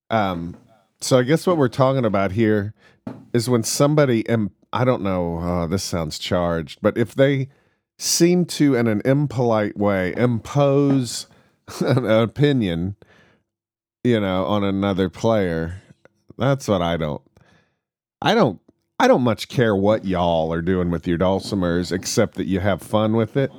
[0.09, 0.55] Um,
[0.99, 2.73] So I guess what we're talking about here
[3.33, 7.49] is when somebody, Im- I don't know, uh, this sounds charged, but if they
[7.99, 11.27] seem to, in an impolite way, impose
[11.81, 12.95] an opinion,
[14.03, 15.81] you know, on another player,
[16.37, 17.21] that's what I don't.
[18.21, 18.59] I don't.
[18.99, 22.81] I don't much care what y'all are doing with your dulcimers, except that you have
[22.81, 23.51] fun with it.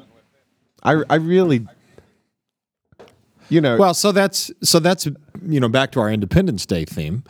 [0.83, 1.67] I I really,
[3.49, 5.07] you know, Well, so that's so that's
[5.47, 7.25] you know back to our Independence Day theme.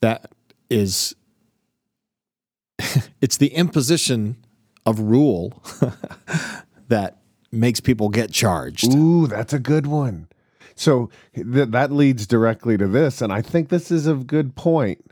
[0.00, 0.32] That
[0.70, 1.14] is,
[3.20, 4.36] it's the imposition
[4.86, 5.62] of rule
[6.88, 7.18] that
[7.50, 8.92] makes people get charged.
[8.94, 10.28] Ooh, that's a good one.
[10.74, 15.10] So th- that leads directly to this, and I think this is a good point.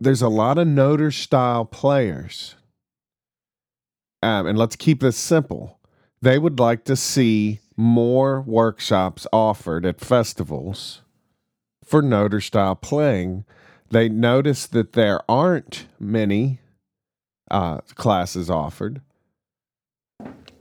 [0.00, 2.54] There's a lot of noter style players,
[4.22, 5.80] um, and let's keep this simple.
[6.20, 11.00] They would like to see more workshops offered at festivals
[11.82, 13.46] for noter style playing.
[13.88, 16.60] They notice that there aren't many
[17.50, 19.00] uh, classes offered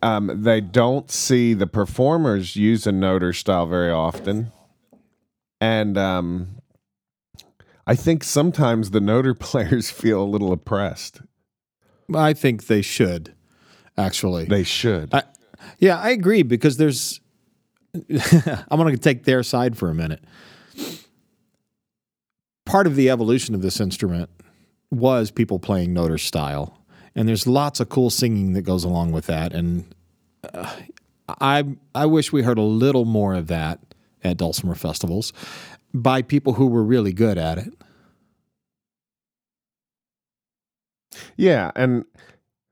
[0.02, 4.52] um, they don't see the performers use a noter style very often,
[5.60, 6.62] and um,
[7.86, 11.22] I think sometimes the noter players feel a little oppressed.
[12.14, 13.34] I think they should
[13.98, 14.46] actually.
[14.46, 15.14] They should.
[15.14, 15.24] I,
[15.80, 17.20] yeah, I agree because there's.
[18.70, 20.24] I'm going to take their side for a minute.
[22.66, 24.30] Part of the evolution of this instrument
[24.92, 26.80] was people playing noter style,
[27.16, 29.54] and there's lots of cool singing that goes along with that.
[29.54, 29.94] And
[30.54, 30.76] uh,
[31.28, 31.64] I
[31.96, 33.80] I wish we heard a little more of that
[34.24, 35.34] at dulcimer festivals
[35.94, 37.74] by people who were really good at it.
[41.36, 42.06] Yeah, and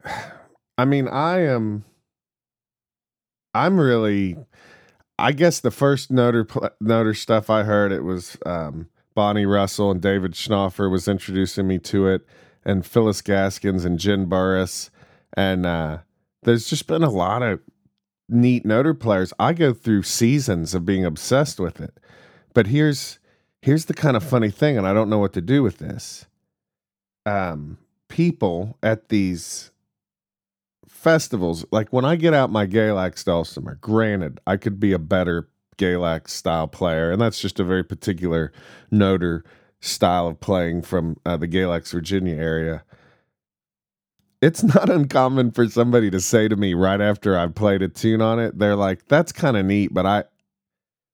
[0.77, 1.85] I mean, I am.
[3.55, 4.35] I'm really.
[5.17, 6.45] I guess the first noter
[6.83, 11.79] noter stuff I heard it was um, Bonnie Russell and David Schnaufer was introducing me
[11.79, 12.27] to it,
[12.65, 14.91] and Phyllis Gaskins and Jen Burris,
[15.37, 15.99] and uh,
[16.43, 17.61] there's just been a lot of
[18.27, 19.31] neat noter players.
[19.39, 21.97] I go through seasons of being obsessed with it,
[22.53, 23.19] but here's
[23.61, 26.25] here's the kind of funny thing, and I don't know what to do with this.
[27.25, 27.77] Um,
[28.09, 29.71] people at these
[31.05, 35.47] festivals, like when I get out my Galax dulcimer, granted, I could be a better
[35.77, 38.51] Galax style player, and that's just a very particular
[38.91, 39.43] noter
[39.81, 42.83] style of playing from uh, the Galax, Virginia area.
[44.41, 48.21] It's not uncommon for somebody to say to me right after I've played a tune
[48.21, 50.23] on it, they're like, that's kind of neat, but I,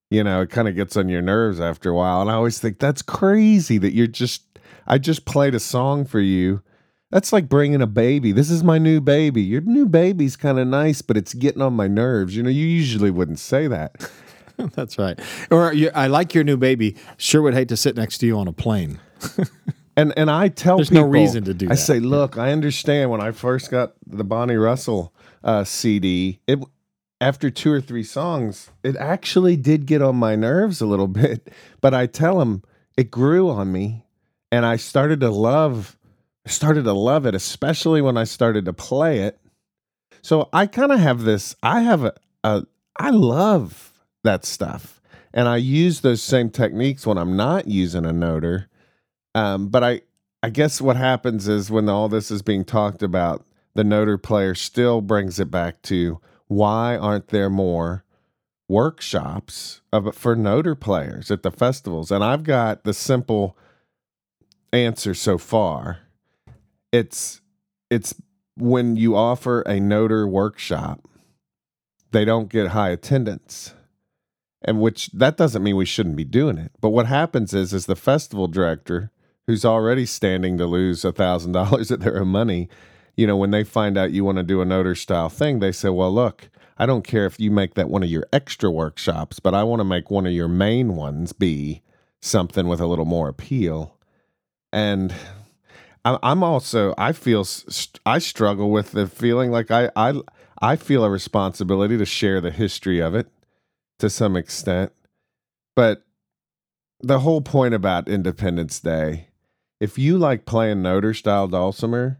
[0.09, 2.21] you know, it kind of gets on your nerves after a while.
[2.21, 6.21] And I always think that's crazy that you're just, I just played a song for
[6.21, 6.61] you.
[7.11, 8.31] That's like bringing a baby.
[8.31, 9.41] This is my new baby.
[9.41, 12.35] Your new baby's kind of nice, but it's getting on my nerves.
[12.35, 14.09] You know, you usually wouldn't say that.
[14.75, 15.19] That's right.
[15.49, 16.95] Or I like your new baby.
[17.17, 18.99] Sure would hate to sit next to you on a plane.
[19.97, 21.77] And and I tell There's people, no reason to do I that.
[21.77, 26.59] say, look, I understand when I first got the Bonnie Russell uh, CD, it
[27.19, 31.49] after two or three songs, it actually did get on my nerves a little bit.
[31.81, 32.63] But I tell them
[32.95, 34.05] it grew on me,
[34.51, 35.97] and I started to love,
[36.45, 39.39] started to love it, especially when I started to play it.
[40.21, 41.55] So I kind of have this.
[41.63, 42.63] I have a, a
[42.97, 45.01] I love that stuff,
[45.33, 48.67] and I use those same techniques when I'm not using a noter.
[49.33, 50.01] Um, but I,
[50.43, 54.53] I guess what happens is when all this is being talked about, the noter player
[54.53, 58.03] still brings it back to why aren't there more
[58.67, 62.11] workshops of for noter players at the festivals?
[62.11, 63.57] And I've got the simple
[64.73, 65.99] answer so far.
[66.91, 67.41] It's
[67.89, 68.15] it's
[68.57, 71.07] when you offer a noter workshop,
[72.11, 73.73] they don't get high attendance
[74.61, 76.71] and which that doesn't mean we shouldn't be doing it.
[76.79, 79.11] But what happens is, is the festival director,
[79.47, 82.69] who's already standing to lose a thousand dollars of their own money,
[83.17, 85.71] you know, when they find out you want to do a noter style thing, they
[85.71, 89.39] say, "Well, look, I don't care if you make that one of your extra workshops,
[89.39, 91.81] but I want to make one of your main ones be
[92.21, 93.97] something with a little more appeal."
[94.71, 95.13] And
[96.03, 97.45] I'm also I feel
[98.05, 100.19] I struggle with the feeling like I I
[100.61, 103.27] I feel a responsibility to share the history of it
[103.99, 104.91] to some extent.
[105.75, 106.03] But
[106.99, 109.27] the whole point about Independence Day,
[109.79, 112.19] if you like playing Noter style dulcimer,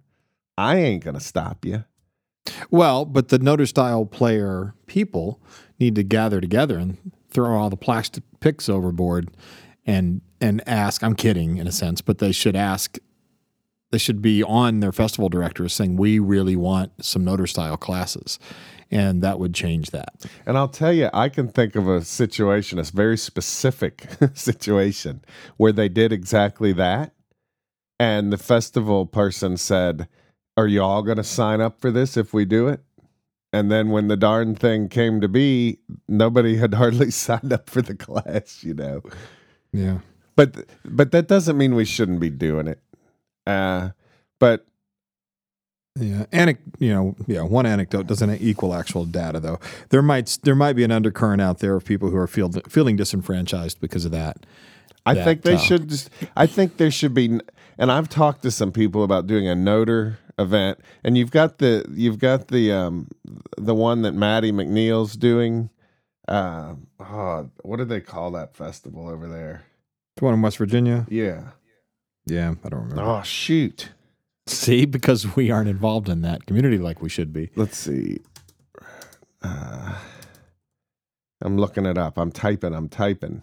[0.58, 1.86] I ain't gonna stop you.
[2.70, 5.40] Well, but the noter style player people
[5.80, 6.98] need to gather together and
[7.30, 9.30] throw all the plastic picks overboard
[9.86, 11.04] and and ask.
[11.04, 12.98] I'm kidding in a sense, but they should ask
[13.92, 18.40] they should be on their festival directors saying we really want some noter style classes,
[18.90, 20.26] and that would change that.
[20.46, 25.24] And I'll tell you, I can think of a situation, a very specific situation,
[25.58, 27.14] where they did exactly that.
[28.00, 30.08] And the festival person said,
[30.58, 32.82] Are you all going to sign up for this if we do it?
[33.54, 37.82] And then when the darn thing came to be, nobody had hardly signed up for
[37.82, 39.02] the class, you know.
[39.74, 40.00] Yeah.
[40.36, 42.82] But but that doesn't mean we shouldn't be doing it.
[43.48, 43.90] Uh,
[44.40, 44.66] but
[46.00, 49.60] Yeah, Anec- you know, yeah, one anecdote doesn't equal actual data though.
[49.90, 52.96] There might there might be an undercurrent out there of people who are feel, feeling
[52.96, 54.38] disenfranchised because of that.
[55.06, 55.90] I that, think they uh, should.
[55.90, 57.40] Just, I think there should be.
[57.78, 61.86] And I've talked to some people about doing a Noter event, and you've got the
[61.92, 63.10] you've got the um
[63.58, 65.70] the one that Maddie MacNeil's doing.
[66.28, 69.64] Uh, oh, what do they call that festival over there?
[70.16, 71.06] The one in West Virginia.
[71.10, 71.50] Yeah.
[72.26, 73.02] Yeah, I don't remember.
[73.04, 73.90] Oh shoot.
[74.48, 77.50] See, because we aren't involved in that community like we should be.
[77.56, 78.20] Let's see.
[79.44, 79.96] Uh,
[81.42, 82.18] I'm looking it up.
[82.18, 82.74] I'm typing.
[82.74, 83.42] I'm typing.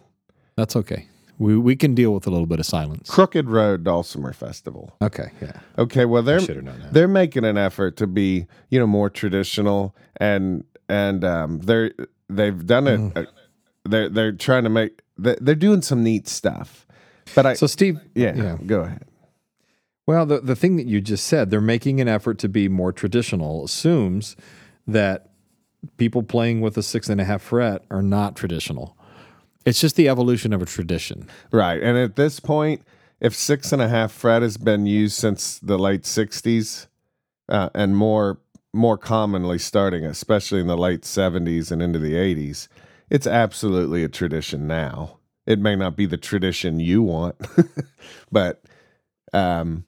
[0.56, 1.08] That's okay.
[1.38, 3.08] We we can deal with a little bit of silence.
[3.08, 4.96] Crooked Road Dulcimer Festival.
[5.00, 5.60] Okay, yeah.
[5.78, 6.92] Okay, well they're should have known that.
[6.92, 11.92] they're making an effort to be you know more traditional and and um, they're
[12.28, 12.98] they've done it.
[13.00, 13.16] Mm.
[13.16, 13.30] uh,
[13.84, 16.86] they're they're trying to make they- they're doing some neat stuff.
[17.34, 18.56] But I So Steve, yeah, yeah.
[18.66, 19.04] go ahead.
[20.06, 22.92] Well, the, the thing that you just said, they're making an effort to be more
[22.92, 24.36] traditional, assumes
[24.86, 25.28] that
[25.98, 28.96] people playing with a six and a half fret are not traditional.
[29.66, 31.28] It's just the evolution of a tradition.
[31.52, 32.82] Right, and at this point,
[33.20, 36.86] if six and a half fret has been used since the late '60s,
[37.48, 38.38] uh, and more
[38.72, 42.68] more commonly starting, especially in the late '70s and into the '80s,
[43.10, 45.17] it's absolutely a tradition now.
[45.48, 47.34] It may not be the tradition you want,
[48.30, 48.62] but
[49.32, 49.86] um,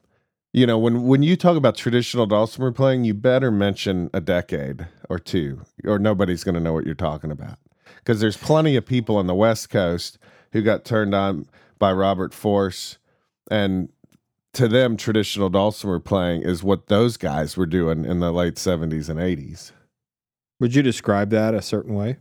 [0.53, 4.87] you know when when you talk about traditional dulcimer playing, you better mention a decade
[5.07, 7.59] or two, or nobody's going to know what you're talking about.
[7.97, 10.17] Because there's plenty of people on the West Coast
[10.51, 11.45] who got turned on
[11.77, 12.97] by Robert Force,
[13.51, 13.89] and
[14.53, 19.09] to them, traditional dulcimer playing is what those guys were doing in the late '70s
[19.09, 19.73] and '80s.
[20.59, 22.17] Would you describe that a certain way?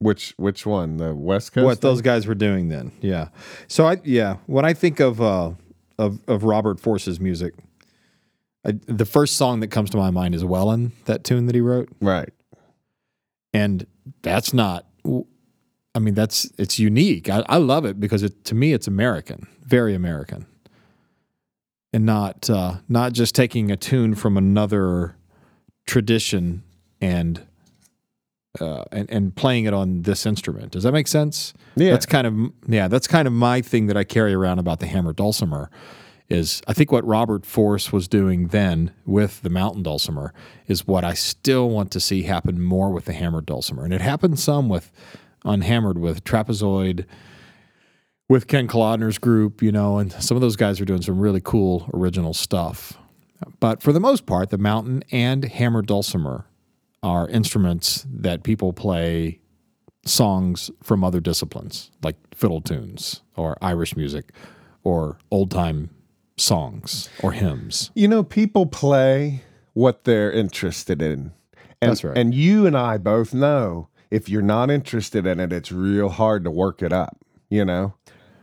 [0.00, 0.96] Which which one?
[0.96, 1.64] The West Coast.
[1.64, 1.90] what thing?
[1.90, 2.90] those guys were doing then?
[3.00, 3.28] Yeah.
[3.68, 5.52] So I yeah, when I think of uh,
[5.98, 7.54] of of Robert Force's music,
[8.66, 11.60] I, the first song that comes to my mind is "Wellin," that tune that he
[11.60, 11.88] wrote.
[12.00, 12.30] right?
[13.52, 13.84] and
[14.22, 14.86] that's not
[15.94, 19.48] i mean that's it's unique i, I love it because it to me it's american
[19.64, 20.46] very american
[21.92, 25.16] and not uh, not just taking a tune from another
[25.84, 26.62] tradition
[27.00, 27.44] and
[28.58, 30.72] uh, and and playing it on this instrument.
[30.72, 31.54] Does that make sense?
[31.76, 31.92] Yeah.
[31.92, 34.86] that's kind of yeah that's kind of my thing that i carry around about the
[34.86, 35.70] hammer dulcimer
[36.28, 40.34] is i think what robert force was doing then with the mountain dulcimer
[40.66, 43.84] is what i still want to see happen more with the hammered dulcimer.
[43.84, 44.90] And it happened some with
[45.44, 47.06] unhammered with trapezoid
[48.28, 51.40] with ken Kolodner's group you know and some of those guys are doing some really
[51.40, 52.98] cool original stuff.
[53.60, 56.46] But for the most part the mountain and hammered dulcimer
[57.02, 59.40] are instruments that people play
[60.04, 64.32] songs from other disciplines like fiddle tunes or Irish music
[64.82, 65.90] or old time
[66.36, 67.90] songs or hymns.
[67.94, 69.42] You know, people play
[69.74, 71.32] what they're interested in.
[71.82, 72.16] And, That's right.
[72.16, 76.44] And you and I both know if you're not interested in it, it's real hard
[76.44, 77.94] to work it up, you know?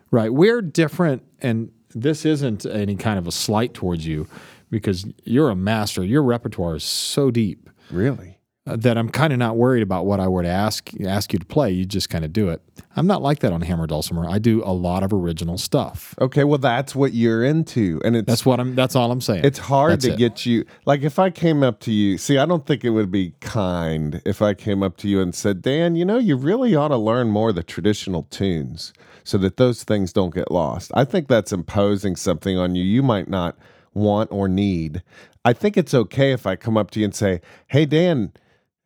[0.09, 0.31] Right.
[0.31, 4.27] We're different, and this isn't any kind of a slight towards you
[4.69, 6.03] because you're a master.
[6.03, 8.36] Your repertoire is so deep Really?
[8.75, 11.45] That I'm kind of not worried about what I were to ask ask you to
[11.45, 11.71] play.
[11.71, 12.61] You just kind of do it.
[12.95, 14.27] I'm not like that on Hammer Dulcimer.
[14.27, 16.15] I do a lot of original stuff.
[16.19, 18.01] Okay, well, that's what you're into.
[18.03, 18.75] And it's That's what I'm.
[18.75, 19.45] That's all I'm saying.
[19.45, 20.17] It's hard That's to it.
[20.17, 20.65] get you.
[20.85, 24.21] Like if I came up to you, see, I don't think it would be kind
[24.25, 26.97] if I came up to you and said, Dan, you know, you really ought to
[26.97, 28.93] learn more of the traditional tunes
[29.23, 30.91] so that those things don't get lost.
[30.93, 33.57] I think that's imposing something on you you might not
[33.93, 35.03] want or need.
[35.43, 38.31] I think it's okay if I come up to you and say, Hey, Dan,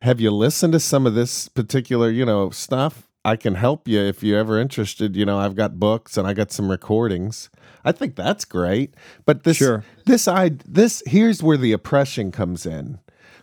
[0.02, 3.08] have you listened to some of this particular, you know, stuff?
[3.24, 5.14] I can help you if you're ever interested.
[5.14, 7.50] You know, I've got books and I got some recordings.
[7.84, 8.94] I think that's great.
[9.24, 9.84] But this Sure.
[10.04, 12.98] this I this here's where the oppression comes in.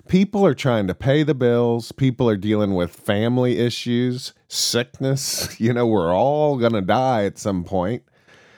[0.10, 1.94] People are trying to pay the bills.
[1.94, 5.56] People are dealing with family issues, sickness.
[5.62, 8.04] You know, we're all going to die at some point.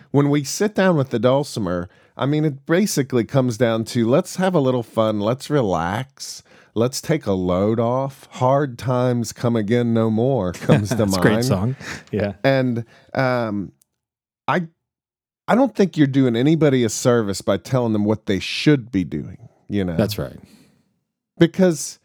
[0.09, 1.87] When we sit down with the dulcimer,
[2.17, 6.43] I mean, it basically comes down to let's have a little fun, let's relax,
[6.73, 8.27] let's take a load off.
[8.31, 11.75] Hard times come again no more comes to mind great song.
[12.11, 12.33] Yeah.
[12.43, 13.71] and um,
[14.47, 14.67] I
[15.47, 19.03] I don't think you're doing anybody a service by telling them what they should be
[19.03, 19.49] doing.
[19.67, 20.37] You know, That's right.
[21.37, 21.99] because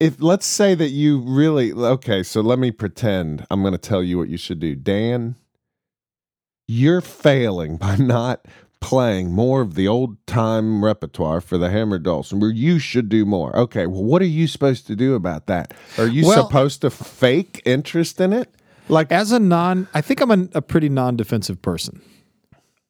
[0.00, 4.02] if let's say that you really okay, so let me pretend I'm going to tell
[4.02, 5.36] you what you should do, Dan.
[6.68, 8.46] You're failing by not
[8.82, 12.40] playing more of the old time repertoire for the hammer Dulcimer.
[12.40, 13.56] Where you should do more.
[13.56, 15.72] Okay, well, what are you supposed to do about that?
[15.96, 18.52] Are you Well- supposed to fake interest in it?
[18.88, 22.02] Like As a non, I think I'm a, a pretty non-defensive person.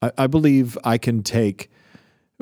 [0.01, 1.70] I, I believe I can take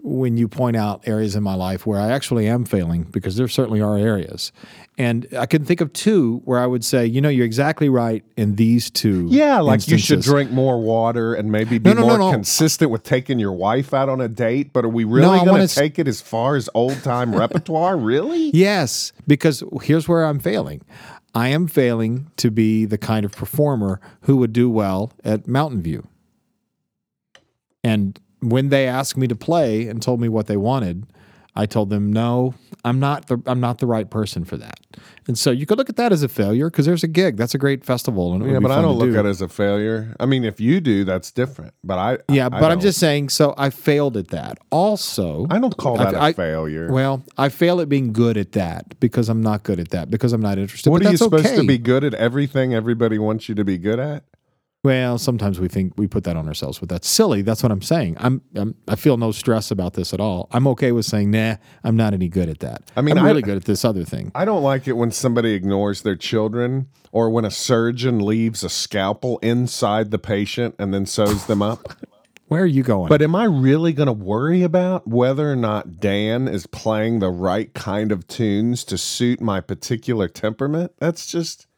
[0.02, 3.48] when you point out areas in my life where I actually am failing, because there
[3.48, 4.50] certainly are areas,
[4.96, 8.24] and I can think of two where I would say, you know, you're exactly right
[8.36, 9.26] in these two.
[9.28, 12.30] Yeah, like you should drink more water and maybe be No, no, more no.
[12.32, 14.72] consistent with taking your wife out on a date.
[14.72, 17.96] But are we really going to take it as far as old time repertoire?
[18.10, 18.50] Really?
[18.50, 20.82] Yes, because here's where I'm failing.
[21.34, 25.82] I am failing to be the kind of performer who would do well at Mountain
[25.82, 26.06] View.
[27.84, 31.06] And when they asked me to play and told me what they wanted,
[31.56, 34.78] I told them, "No, I'm not the I'm not the right person for that."
[35.26, 37.36] And so you could look at that as a failure because there's a gig.
[37.36, 39.18] That's a great festival, and Yeah, but I don't look do.
[39.18, 40.14] at it as a failure.
[40.18, 41.74] I mean, if you do, that's different.
[41.84, 42.80] But I, Yeah, I but I'm don't.
[42.80, 43.28] just saying.
[43.30, 44.58] So I failed at that.
[44.70, 46.90] Also, I don't call that a I- failure.
[46.90, 50.32] well, I fail at being good at that because I'm not good at that because
[50.32, 50.90] I'm not interested.
[50.90, 51.56] what but are you supposed okay.
[51.56, 52.14] to be good at?
[52.14, 54.24] Everything everybody wants you to be good at.
[54.82, 57.42] Well, sometimes we think we put that on ourselves, but that's silly.
[57.42, 58.16] That's what I'm saying.
[58.18, 60.48] I'm, I'm I feel no stress about this at all.
[60.52, 62.90] I'm okay with saying, nah, I'm not any good at that.
[62.96, 64.32] I mean, I'm I- really good at this other thing.
[64.34, 68.70] I don't like it when somebody ignores their children, or when a surgeon leaves a
[68.70, 71.92] scalpel inside the patient and then sews them up.
[72.48, 73.08] Where are you going?
[73.08, 77.30] But am I really going to worry about whether or not Dan is playing the
[77.30, 80.92] right kind of tunes to suit my particular temperament?
[80.98, 81.68] That's just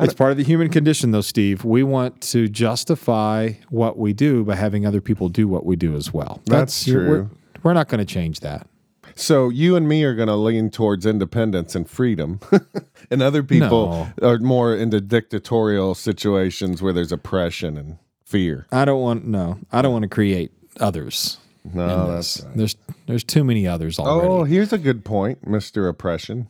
[0.00, 1.64] it's part of the human condition, though, Steve.
[1.64, 5.94] We want to justify what we do by having other people do what we do
[5.96, 6.40] as well.
[6.46, 7.30] That's We're, true.
[7.62, 8.66] we're not going to change that.
[9.14, 9.48] so.
[9.48, 12.40] You and me are going to lean towards independence and freedom,
[13.10, 18.66] and other people are more into dictatorial situations where there's oppression and fear.
[18.72, 19.58] I don't want no.
[19.70, 21.38] I don't want to create others.
[21.72, 22.46] No, Oh, that's this.
[22.56, 22.76] There's
[23.06, 24.28] there's too many others already.
[24.28, 25.88] Oh, here's a good point, Mr.
[25.88, 26.48] Oppression.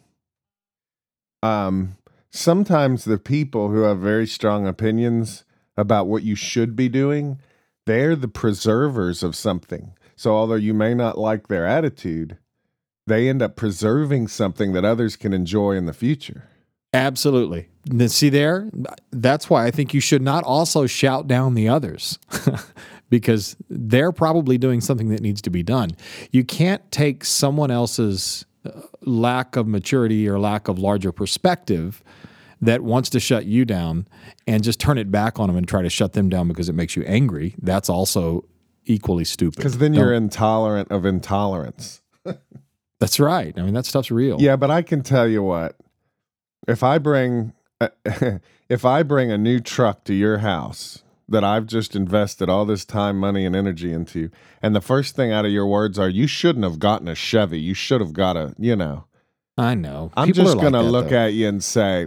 [1.42, 1.96] Um,
[2.34, 5.44] sometimes the people who have very strong opinions
[5.76, 7.38] about what you should be doing,
[7.86, 9.92] they're the preservers of something.
[10.16, 12.36] So although you may not like their attitude,
[13.06, 16.48] they end up preserving something that others can enjoy in the future.
[16.92, 17.68] Absolutely.
[18.06, 18.70] See there?
[19.10, 22.18] That's why I think you should not also shout down the others
[23.10, 25.90] because they're probably doing something that needs to be done.
[26.30, 28.70] You can't take someone else's uh,
[29.02, 32.02] lack of maturity or lack of larger perspective
[32.60, 34.06] that wants to shut you down
[34.46, 36.74] and just turn it back on them and try to shut them down because it
[36.74, 37.54] makes you angry.
[37.60, 38.44] That's also
[38.86, 39.56] equally stupid.
[39.56, 42.02] Because then you're intolerant of intolerance.
[43.00, 43.52] That's right.
[43.58, 44.40] I mean, that stuff's real.
[44.40, 45.76] Yeah, but I can tell you what.
[46.66, 47.52] If I bring
[48.68, 52.84] if I bring a new truck to your house that I've just invested all this
[52.84, 54.30] time, money and energy into,
[54.62, 57.60] and the first thing out of your words are you shouldn't have gotten a Chevy.
[57.60, 59.04] You should have got a, you know.
[59.56, 60.10] I know.
[60.16, 61.26] I'm People just like going to that, look though.
[61.26, 62.06] at you and say,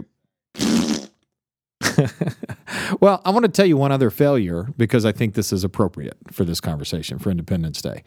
[3.00, 6.16] well, I want to tell you one other failure because I think this is appropriate
[6.30, 8.02] for this conversation for Independence Day.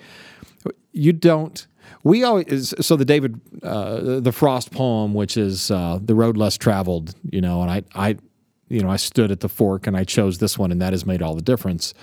[0.91, 1.65] You don't.
[2.03, 6.57] We always so the David uh, the Frost poem, which is uh, the road less
[6.57, 8.17] traveled, you know, and I I
[8.69, 11.05] you know I stood at the fork and I chose this one, and that has
[11.05, 11.93] made all the difference.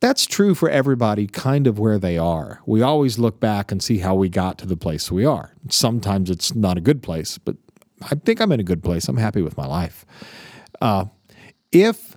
[0.00, 2.60] That's true for everybody, kind of where they are.
[2.66, 5.54] We always look back and see how we got to the place we are.
[5.68, 7.56] Sometimes it's not a good place, but
[8.10, 9.08] I think I'm in a good place.
[9.08, 10.04] I'm happy with my life
[10.82, 11.04] uh,
[11.70, 12.16] if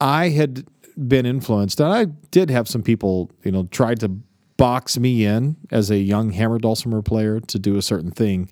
[0.00, 4.08] I had been influenced, and I did have some people, you know, tried to
[4.56, 8.50] box me in as a young hammer dulcimer player to do a certain thing,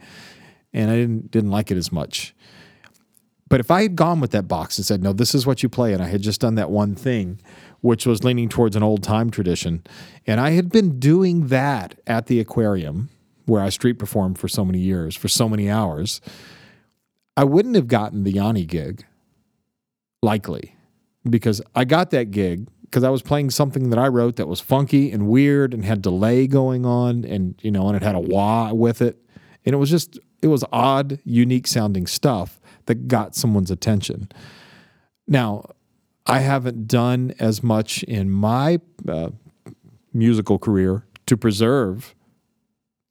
[0.73, 2.35] and I didn't didn't like it as much.
[3.51, 5.69] But if I had gone with that box and said, "No, this is what you
[5.69, 7.39] play," and I had just done that one thing,
[7.83, 9.85] which was leaning towards an old time tradition,
[10.27, 13.11] and I had been doing that at the aquarium
[13.49, 16.21] where I street performed for so many years, for so many hours,
[17.37, 19.05] I wouldn't have gotten the Yanni gig
[20.23, 20.75] likely
[21.29, 24.61] because I got that gig because I was playing something that I wrote that was
[24.61, 28.21] funky and weird and had delay going on and you know and it had a
[28.21, 29.17] wah with it.
[29.65, 34.31] And it was just it was odd unique sounding stuff that got someone's attention.
[35.27, 35.71] Now
[36.27, 39.31] I haven't done as much in my uh,
[40.13, 42.15] musical career to preserve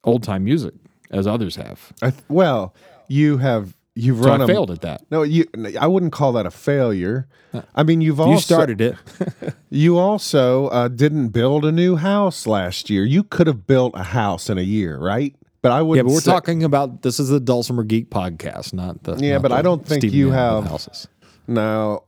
[0.04, 0.74] old time music
[1.10, 2.74] as others have I th- well,
[3.08, 5.02] you have you've So run I a failed at that.
[5.10, 5.44] No, you.
[5.80, 7.26] I wouldn't call that a failure.
[7.74, 8.94] I mean, you've also You started it.
[9.70, 13.04] You also uh, didn't build a new house last year.
[13.04, 15.34] You could have built a house in a year, right?
[15.60, 15.96] But I would.
[15.96, 19.16] yeah, but we're talking about this is the Dulcimer Geek podcast, not the.
[19.16, 21.08] Yeah, not but the I don't think you Mann have- houses.
[21.46, 22.04] No.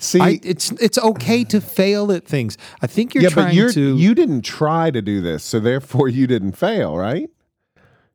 [0.00, 2.56] See, I, it's it's okay to fail at things.
[2.80, 3.96] I think you're yeah, trying but you're to.
[3.96, 7.28] you didn't try to do this, so therefore you didn't fail, right?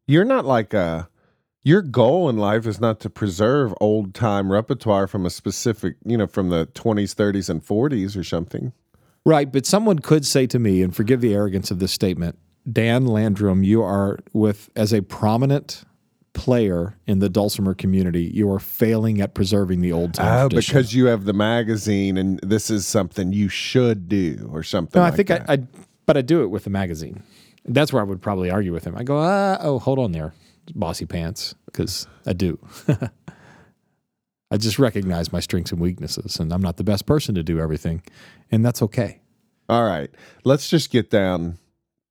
[0.08, 1.08] You're not like a.
[1.62, 6.16] Your goal in life is not to preserve old time repertoire from a specific, you
[6.16, 8.72] know, from the 20s, 30s, and 40s or something.
[9.26, 12.38] Right, but someone could say to me, and forgive the arrogance of this statement,
[12.72, 15.84] Dan Landrum, you are with as a prominent
[16.36, 20.74] player in the dulcimer community, you are failing at preserving the old time Oh, tradition.
[20.76, 25.00] because you have the magazine and this is something you should do or something.
[25.00, 25.32] no, I like think.
[25.32, 25.58] I, I,
[26.06, 27.24] but I do it with the magazine.
[27.66, 28.96] That's where I would probably argue with him.
[28.96, 30.36] I go, ah, oh, hold on there,
[30.76, 32.60] bossy pants, because I do.
[34.52, 37.60] I just recognize my strengths and weaknesses, and I'm not the best person to do
[37.60, 38.04] everything,
[38.52, 39.22] and that's okay.
[39.68, 40.12] All right,
[40.44, 41.58] let's just get down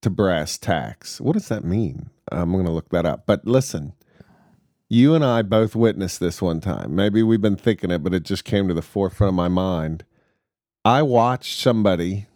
[0.03, 1.21] to brass tacks.
[1.21, 2.11] What does that mean?
[2.33, 3.25] I'm going to look that up.
[3.27, 3.93] But listen,
[4.89, 6.95] you and I both witnessed this one time.
[6.95, 10.05] Maybe we've been thinking it, but it just came to the forefront of my mind.
[10.85, 12.27] I watched somebody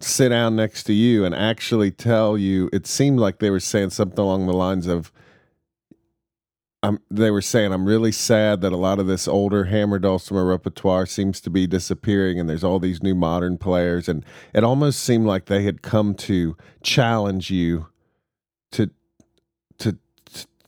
[0.00, 3.90] sit down next to you and actually tell you, it seemed like they were saying
[3.90, 5.12] something along the lines of,
[6.82, 10.46] I'm, they were saying, I'm really sad that a lot of this older hammer dulcimer
[10.46, 14.08] repertoire seems to be disappearing, and there's all these new modern players.
[14.08, 17.88] And it almost seemed like they had come to challenge you
[18.72, 18.90] to to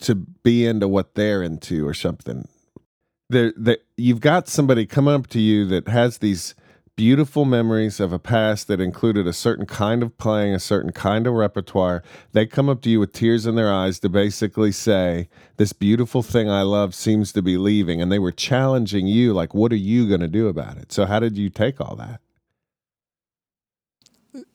[0.03, 2.49] to be into what they're into or something.
[3.29, 6.55] There, that you've got somebody coming up to you that has these
[6.95, 11.27] beautiful memories of a past that included a certain kind of playing, a certain kind
[11.27, 12.03] of repertoire.
[12.33, 16.23] They come up to you with tears in their eyes to basically say, This beautiful
[16.23, 18.03] thing I love seems to be leaving.
[18.03, 20.93] And they were challenging you, like, What are you going to do about it?
[20.93, 22.21] So, how did you take all that?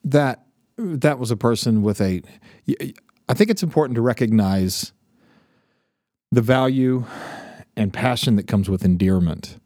[0.04, 0.44] that
[0.76, 2.22] that was a person with a
[3.28, 4.92] I think it's important to recognize
[6.30, 7.04] the value
[7.76, 9.58] and passion that comes with endearment.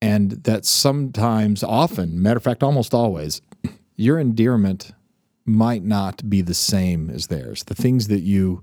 [0.00, 3.40] And that sometimes, often, matter of fact, almost always,
[3.96, 4.92] your endearment
[5.46, 7.64] might not be the same as theirs.
[7.64, 8.62] The things that you,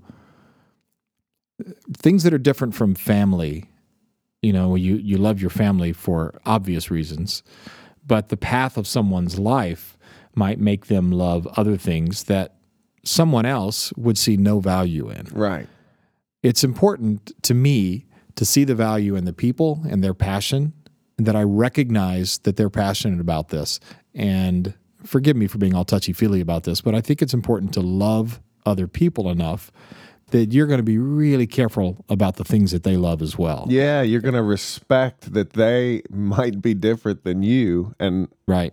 [1.96, 3.64] things that are different from family,
[4.40, 7.42] you know, you, you love your family for obvious reasons,
[8.06, 9.96] but the path of someone's life
[10.34, 12.54] might make them love other things that
[13.04, 15.26] someone else would see no value in.
[15.32, 15.68] Right.
[16.42, 20.72] It's important to me to see the value in the people and their passion,
[21.18, 23.78] and that I recognize that they're passionate about this.
[24.14, 24.74] And
[25.04, 27.80] forgive me for being all touchy feely about this, but I think it's important to
[27.80, 29.70] love other people enough
[30.30, 33.66] that you're going to be really careful about the things that they love as well.
[33.68, 38.72] Yeah, you're going to respect that they might be different than you and Right.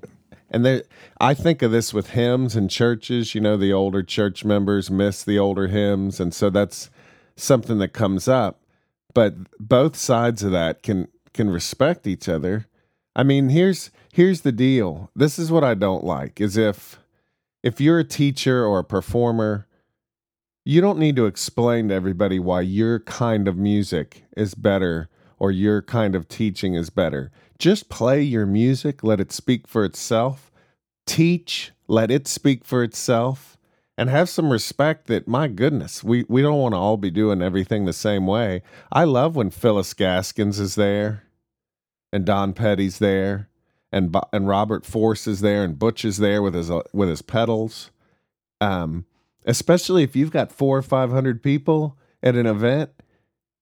[0.49, 0.83] and there
[1.19, 5.23] I think of this with hymns and churches, you know, the older church members miss
[5.23, 6.89] the older hymns and so that's
[7.39, 8.61] something that comes up.
[9.13, 12.67] But both sides of that can can respect each other.
[13.15, 15.09] I mean, here's here's the deal.
[15.15, 16.99] This is what I don't like is if
[17.63, 19.67] if you're a teacher or a performer,
[20.63, 25.51] you don't need to explain to everybody why your kind of music is better or
[25.51, 27.31] your kind of teaching is better.
[27.57, 30.51] Just play your music, let it speak for itself.
[31.05, 33.57] Teach, let it speak for itself.
[33.99, 37.41] And have some respect that, my goodness, we, we don't want to all be doing
[37.41, 38.61] everything the same way.
[38.93, 41.23] I love when Phyllis Gaskins is there
[42.13, 43.49] and Don Pedi's there
[43.91, 47.21] and and Robert Force is there and Butch is there with his uh, with his
[47.21, 47.91] pedals.
[48.61, 49.03] Um,
[49.45, 52.91] especially if you've got four or five hundred people at an event,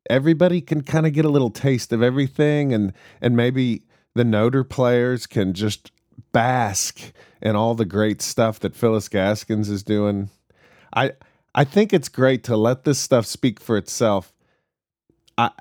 [0.07, 4.67] everybody can kind of get a little taste of everything, and and maybe the noter
[4.67, 5.91] players can just
[6.31, 7.11] bask
[7.41, 10.29] in all the great stuff that Phyllis Gaskins is doing.
[10.95, 11.13] I
[11.53, 14.33] I think it's great to let this stuff speak for itself.
[15.37, 15.51] I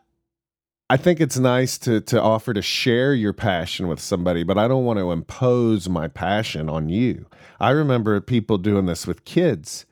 [0.88, 4.68] I think it's nice to to offer to share your passion with somebody, but I
[4.68, 7.26] don't want to impose my passion on you.
[7.60, 9.86] I remember people doing this with kids.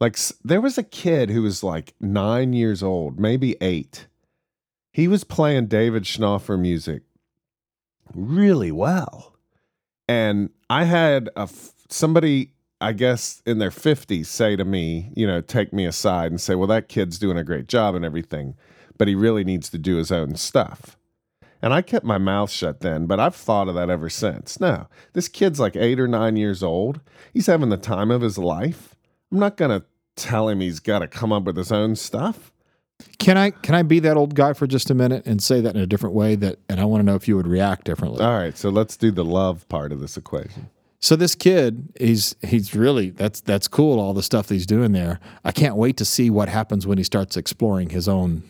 [0.00, 4.06] Like there was a kid who was like 9 years old, maybe 8.
[4.92, 7.02] He was playing David Schnaufer music
[8.14, 9.37] really well.
[10.08, 11.48] And I had a
[11.88, 16.40] somebody I guess in their 50s say to me, you know, take me aside and
[16.40, 18.54] say, "Well, that kid's doing a great job and everything."
[18.98, 20.96] but he really needs to do his own stuff.
[21.62, 24.60] And I kept my mouth shut then, but I've thought of that ever since.
[24.60, 27.00] No, this kid's like eight or nine years old.
[27.32, 28.94] He's having the time of his life.
[29.32, 32.52] I'm not going to tell him he's got to come up with his own stuff.
[33.18, 35.74] Can I can I be that old guy for just a minute and say that
[35.74, 38.24] in a different way that and I want to know if you would react differently.
[38.24, 40.70] All right, so let's do the love part of this equation.
[41.00, 44.92] So this kid, he's he's really that's that's cool all the stuff that he's doing
[44.92, 45.20] there.
[45.44, 48.42] I can't wait to see what happens when he starts exploring his own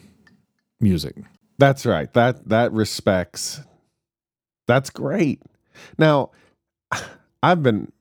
[0.81, 1.17] music.
[1.59, 2.13] That's right.
[2.15, 3.61] That that respects.
[4.67, 5.43] That's great.
[5.99, 6.31] Now,
[7.43, 7.93] I've been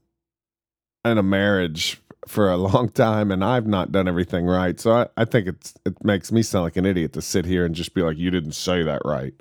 [1.04, 4.80] in a marriage for a long time and I've not done everything right.
[4.80, 7.65] So I, I think it's it makes me sound like an idiot to sit here
[7.65, 9.34] and just be like, you didn't say that right.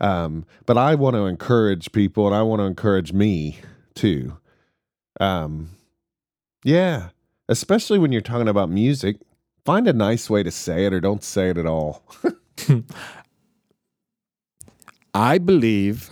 [0.00, 3.58] Um, but I want to encourage people and I want to encourage me
[3.94, 4.36] too.
[5.20, 5.70] Um,
[6.64, 7.10] yeah,
[7.48, 9.18] especially when you're talking about music,
[9.64, 12.02] find a nice way to say it or don't say it at all.
[15.14, 16.10] I believe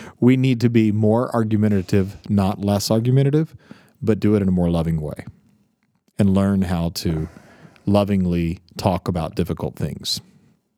[0.20, 3.56] we need to be more argumentative, not less argumentative,
[4.02, 5.24] but do it in a more loving way
[6.18, 7.28] and learn how to
[7.86, 10.20] lovingly talk about difficult things.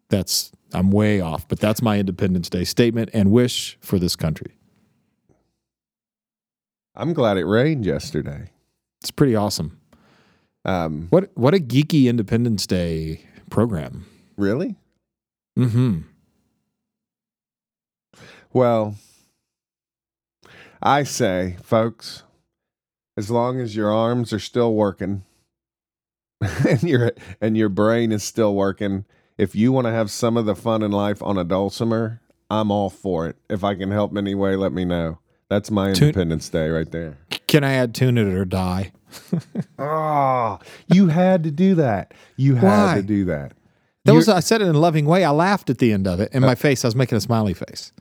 [0.09, 4.57] That's, I'm way off, but that's my Independence Day statement and wish for this country.
[6.95, 8.51] I'm glad it rained yesterday.
[9.01, 9.79] It's pretty awesome.
[10.65, 14.05] Um, What what a geeky Independence Day program.
[14.37, 14.77] really?
[15.59, 16.03] Mm-hmm.
[18.53, 18.95] Well,
[20.83, 22.23] I say, folks,
[23.17, 25.25] as long as your arms are still working
[26.69, 29.05] and your and your brain is still working,
[29.39, 32.71] if you want to have some of the fun in life on a dulcimer, I'm
[32.71, 33.37] all for it.
[33.49, 35.19] If I can help in any way, let me know.
[35.49, 37.19] That's my Independence Day right there.
[37.47, 38.93] Can I add tune it or die?
[39.79, 40.59] Oh,
[40.93, 42.15] you had to do that.
[42.37, 42.95] You had Why?
[42.97, 43.53] to do that.
[44.05, 45.23] That You're- was I said it in a loving way.
[45.25, 46.33] I laughed at the end of it.
[46.33, 47.93] In my uh, face, I was making a smiley face.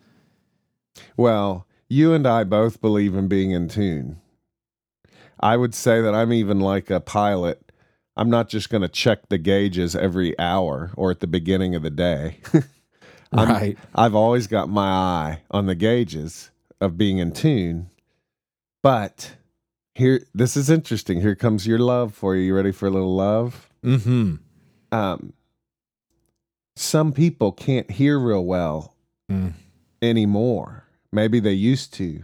[1.18, 4.20] Well, you and I both believe in being in tune.
[5.42, 7.72] I would say that I'm even like a pilot.
[8.16, 11.82] I'm not just going to check the gauges every hour or at the beginning of
[11.84, 12.38] the day.
[13.34, 13.78] Right.
[13.96, 17.90] I've always got my eye on the gauges of being in tune.
[18.84, 19.38] But
[19.96, 21.22] here, this is interesting.
[21.22, 22.42] Here comes your love for you.
[22.42, 23.70] You ready for a little love?
[23.86, 24.36] Mm-hmm.
[24.92, 25.32] Um,
[26.76, 28.96] some people can't hear real well
[29.32, 29.54] Mm.
[30.02, 30.84] anymore.
[31.14, 32.24] Maybe they used to.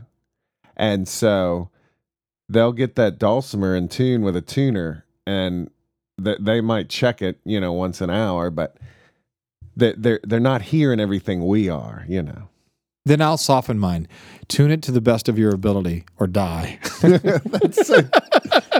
[0.76, 1.70] And so
[2.50, 5.70] they'll get that dulcimer in tune with a tuner and
[6.24, 8.78] th- they might check it, you know, once an hour, but
[9.76, 12.50] they- they're, they're not hearing everything we are, you know.
[13.06, 14.08] Then I'll soften mine.
[14.50, 16.80] Tune it to the best of your ability or die.
[17.02, 18.02] that's, so,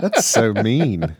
[0.00, 1.16] that's so mean.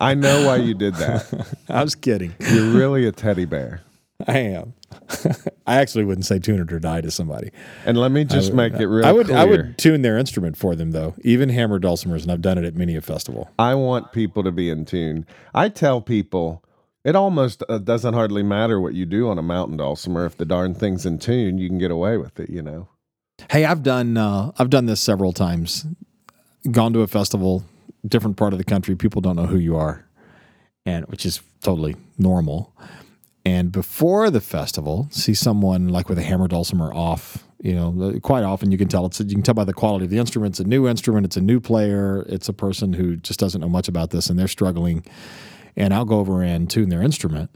[0.00, 1.46] I know why you did that.
[1.68, 2.34] I was kidding.
[2.40, 3.82] You're really a teddy bear.
[4.26, 4.74] I am.
[5.66, 7.50] I actually wouldn't say tune it or die to somebody.
[7.86, 9.38] And let me just make it real I would clear.
[9.38, 12.64] I would tune their instrument for them though, even hammer dulcimers, and I've done it
[12.64, 13.50] at many a festival.
[13.58, 15.26] I want people to be in tune.
[15.54, 16.62] I tell people
[17.04, 20.26] it almost uh, doesn't hardly matter what you do on a mountain dulcimer.
[20.26, 22.88] If the darn thing's in tune, you can get away with it, you know?
[23.50, 25.86] Hey, I've done uh, I've done this several times.
[26.70, 27.64] Gone to a festival,
[28.06, 28.94] different part of the country.
[28.94, 30.06] People don't know who you are,
[30.86, 32.72] and which is totally normal.
[33.44, 37.44] And before the festival, see someone like with a hammer dulcimer off.
[37.60, 40.04] You know, uh, quite often you can tell it's you can tell by the quality
[40.04, 40.54] of the instrument.
[40.54, 41.26] It's a new instrument.
[41.26, 42.24] It's a new player.
[42.28, 45.04] It's a person who just doesn't know much about this, and they're struggling.
[45.76, 47.50] And I'll go over and tune their instrument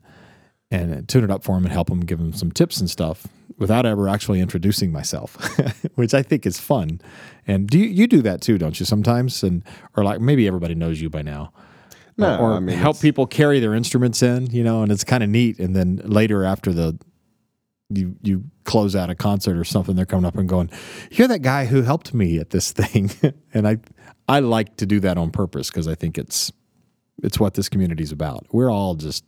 [0.70, 3.26] and tune it up for them and help them, give them some tips and stuff
[3.58, 5.36] without ever actually introducing myself,
[5.94, 7.00] which I think is fun.
[7.46, 8.86] And do you, you do that too, don't you?
[8.86, 9.62] Sometimes, and
[9.96, 11.52] or like maybe everybody knows you by now.
[12.18, 15.22] No, or I mean, help people carry their instruments in, you know, and it's kind
[15.22, 15.58] of neat.
[15.58, 16.98] And then later after the
[17.90, 20.70] you you close out a concert or something, they're coming up and going,
[21.10, 23.10] "You're that guy who helped me at this thing,"
[23.54, 23.78] and I
[24.28, 26.50] I like to do that on purpose because I think it's
[27.22, 28.46] it's what this community's about.
[28.50, 29.24] We're all just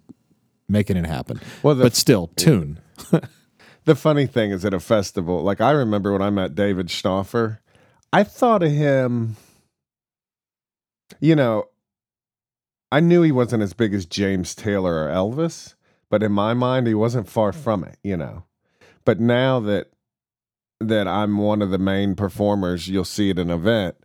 [0.68, 2.80] making it happen, Well, the- but still tune.
[3.84, 7.56] The funny thing is at a festival, like I remember when I met David Schnaufer,
[8.12, 9.36] I thought of him,
[11.20, 11.64] you know,
[12.90, 15.74] I knew he wasn't as big as James Taylor or Elvis,
[16.10, 18.44] but in my mind, he wasn't far from it, you know.
[19.04, 19.90] But now that
[20.80, 23.96] that I'm one of the main performers, you'll see at an event.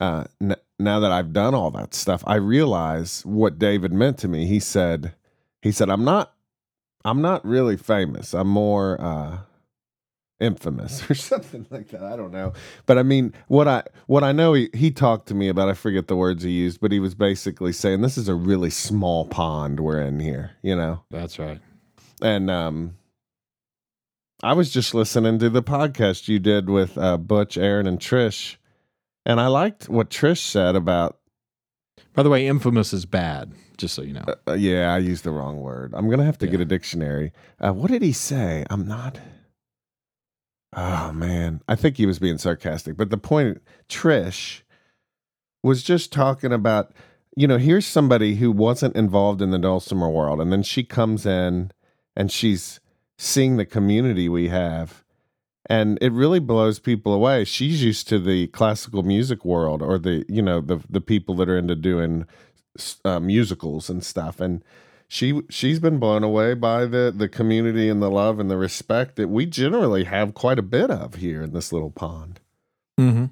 [0.00, 4.28] Uh, n- now that I've done all that stuff, I realize what David meant to
[4.28, 4.46] me.
[4.46, 5.14] He said,
[5.60, 6.32] he said, I'm not
[7.04, 8.34] I'm not really famous.
[8.34, 9.38] I'm more uh
[10.42, 12.02] infamous or something like that.
[12.02, 12.52] I don't know.
[12.86, 15.74] But I mean, what I what I know he he talked to me about, I
[15.74, 19.26] forget the words he used, but he was basically saying this is a really small
[19.26, 21.04] pond we're in here, you know.
[21.10, 21.60] That's right.
[22.20, 22.96] And um
[24.42, 28.56] I was just listening to the podcast you did with uh Butch, Aaron and Trish,
[29.24, 31.18] and I liked what Trish said about
[32.14, 34.24] By the way, infamous is bad, just so you know.
[34.46, 35.92] Uh, yeah, I used the wrong word.
[35.94, 37.32] I'm gonna have to get a dictionary.
[37.60, 38.64] Uh, what did he say?
[38.68, 39.18] I'm not.
[40.74, 42.96] Oh man, I think he was being sarcastic.
[42.96, 44.62] But the point, Trish
[45.62, 46.92] was just talking about.
[47.34, 51.24] You know, here's somebody who wasn't involved in the dulcimer world, and then she comes
[51.24, 51.72] in
[52.14, 52.78] and she's
[53.16, 55.02] seeing the community we have,
[55.64, 57.44] and it really blows people away.
[57.44, 61.48] She's used to the classical music world, or the you know the the people that
[61.48, 62.26] are into doing
[63.04, 64.62] uh, musicals and stuff, and
[65.12, 69.16] she she's been blown away by the the community and the love and the respect
[69.16, 72.40] that we generally have quite a bit of here in this little pond.
[72.98, 73.26] Mm-hmm.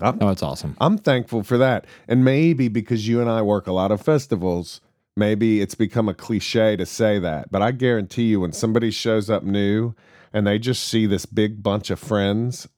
[0.00, 0.74] I'm, Oh, it's awesome.
[0.80, 4.80] I'm thankful for that, and maybe because you and I work a lot of festivals.
[5.18, 9.28] Maybe it's become a cliche to say that, but I guarantee you, when somebody shows
[9.28, 9.94] up new
[10.32, 12.68] and they just see this big bunch of friends,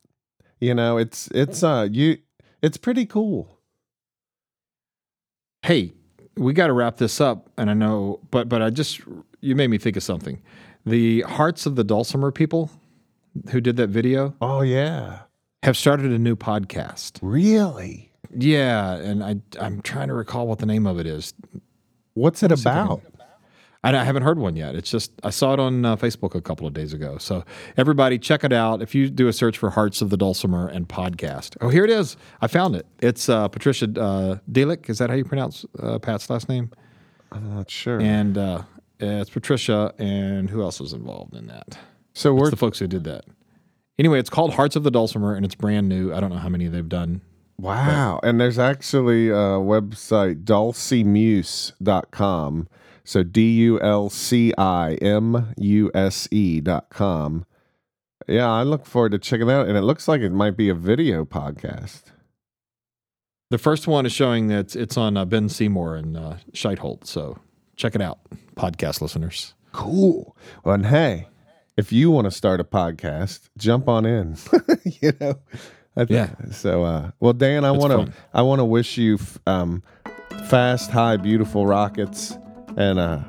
[0.60, 2.18] you know, it's it's uh you
[2.62, 3.60] it's pretty cool.
[5.62, 5.92] Hey,
[6.38, 9.00] we got to wrap this up, and I know, but but I just
[9.40, 10.40] you made me think of something.
[10.86, 12.70] The Hearts of the Dulcimer people
[13.50, 15.20] who did that video Oh yeah,
[15.62, 17.18] have started a new podcast.
[17.22, 18.10] really?
[18.34, 21.34] Yeah, and I I'm trying to recall what the name of it is.
[22.14, 23.02] What's it if I can- about?
[23.84, 24.74] I I haven't heard one yet.
[24.74, 27.18] It's just I saw it on uh, Facebook a couple of days ago.
[27.18, 27.44] So
[27.76, 28.82] everybody, check it out.
[28.82, 31.90] If you do a search for "Hearts of the Dulcimer" and podcast, oh here it
[31.90, 32.16] is.
[32.40, 32.86] I found it.
[33.00, 34.90] It's uh, Patricia uh, Delich.
[34.90, 36.70] Is that how you pronounce uh, Pat's last name?
[37.30, 38.00] I'm not sure.
[38.00, 38.62] And uh,
[38.98, 39.94] it's Patricia.
[39.98, 41.78] And who else was involved in that?
[42.14, 43.24] so It's we're the folks who did that.
[43.98, 46.14] Anyway, it's called Hearts of the Dulcimer, and it's brand new.
[46.14, 47.20] I don't know how many they've done.
[47.58, 48.20] Wow.
[48.22, 52.68] And there's actually a website, dulcimuse.com.
[53.08, 57.46] So D U L C I M U S E dot com.
[58.26, 59.66] Yeah, I look forward to checking that out.
[59.66, 62.02] And it looks like it might be a video podcast.
[63.48, 67.06] The first one is showing that it's on uh, Ben Seymour and uh, Scheitholt.
[67.06, 67.38] So
[67.76, 68.18] check it out,
[68.56, 69.54] podcast listeners.
[69.72, 70.36] Cool.
[70.62, 71.28] Well, and hey,
[71.78, 74.36] if you want to start a podcast, jump on in.
[75.00, 75.38] you know?
[75.96, 76.34] I th- Yeah.
[76.50, 78.12] So, uh, well, Dan, I want to.
[78.34, 79.82] I want to wish you, f- um,
[80.50, 82.36] fast, high, beautiful rockets,
[82.78, 83.20] and uh,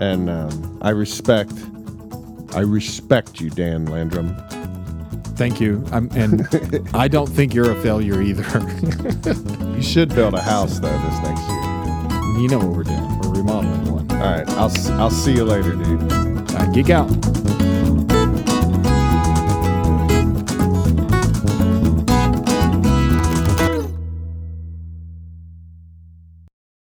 [0.00, 1.52] and um, I respect,
[2.54, 4.36] I respect you, Dan Landrum.
[5.34, 5.84] Thank you.
[5.90, 6.46] I'm, and
[6.94, 8.44] I don't think you're a failure either.
[9.80, 12.38] You should build a house though this next year.
[12.38, 13.18] you know what we're doing.
[13.20, 14.10] We're remodeling one.
[14.10, 16.12] All right, I'll I'll see you later, dude.
[16.52, 17.08] Uh, geek out.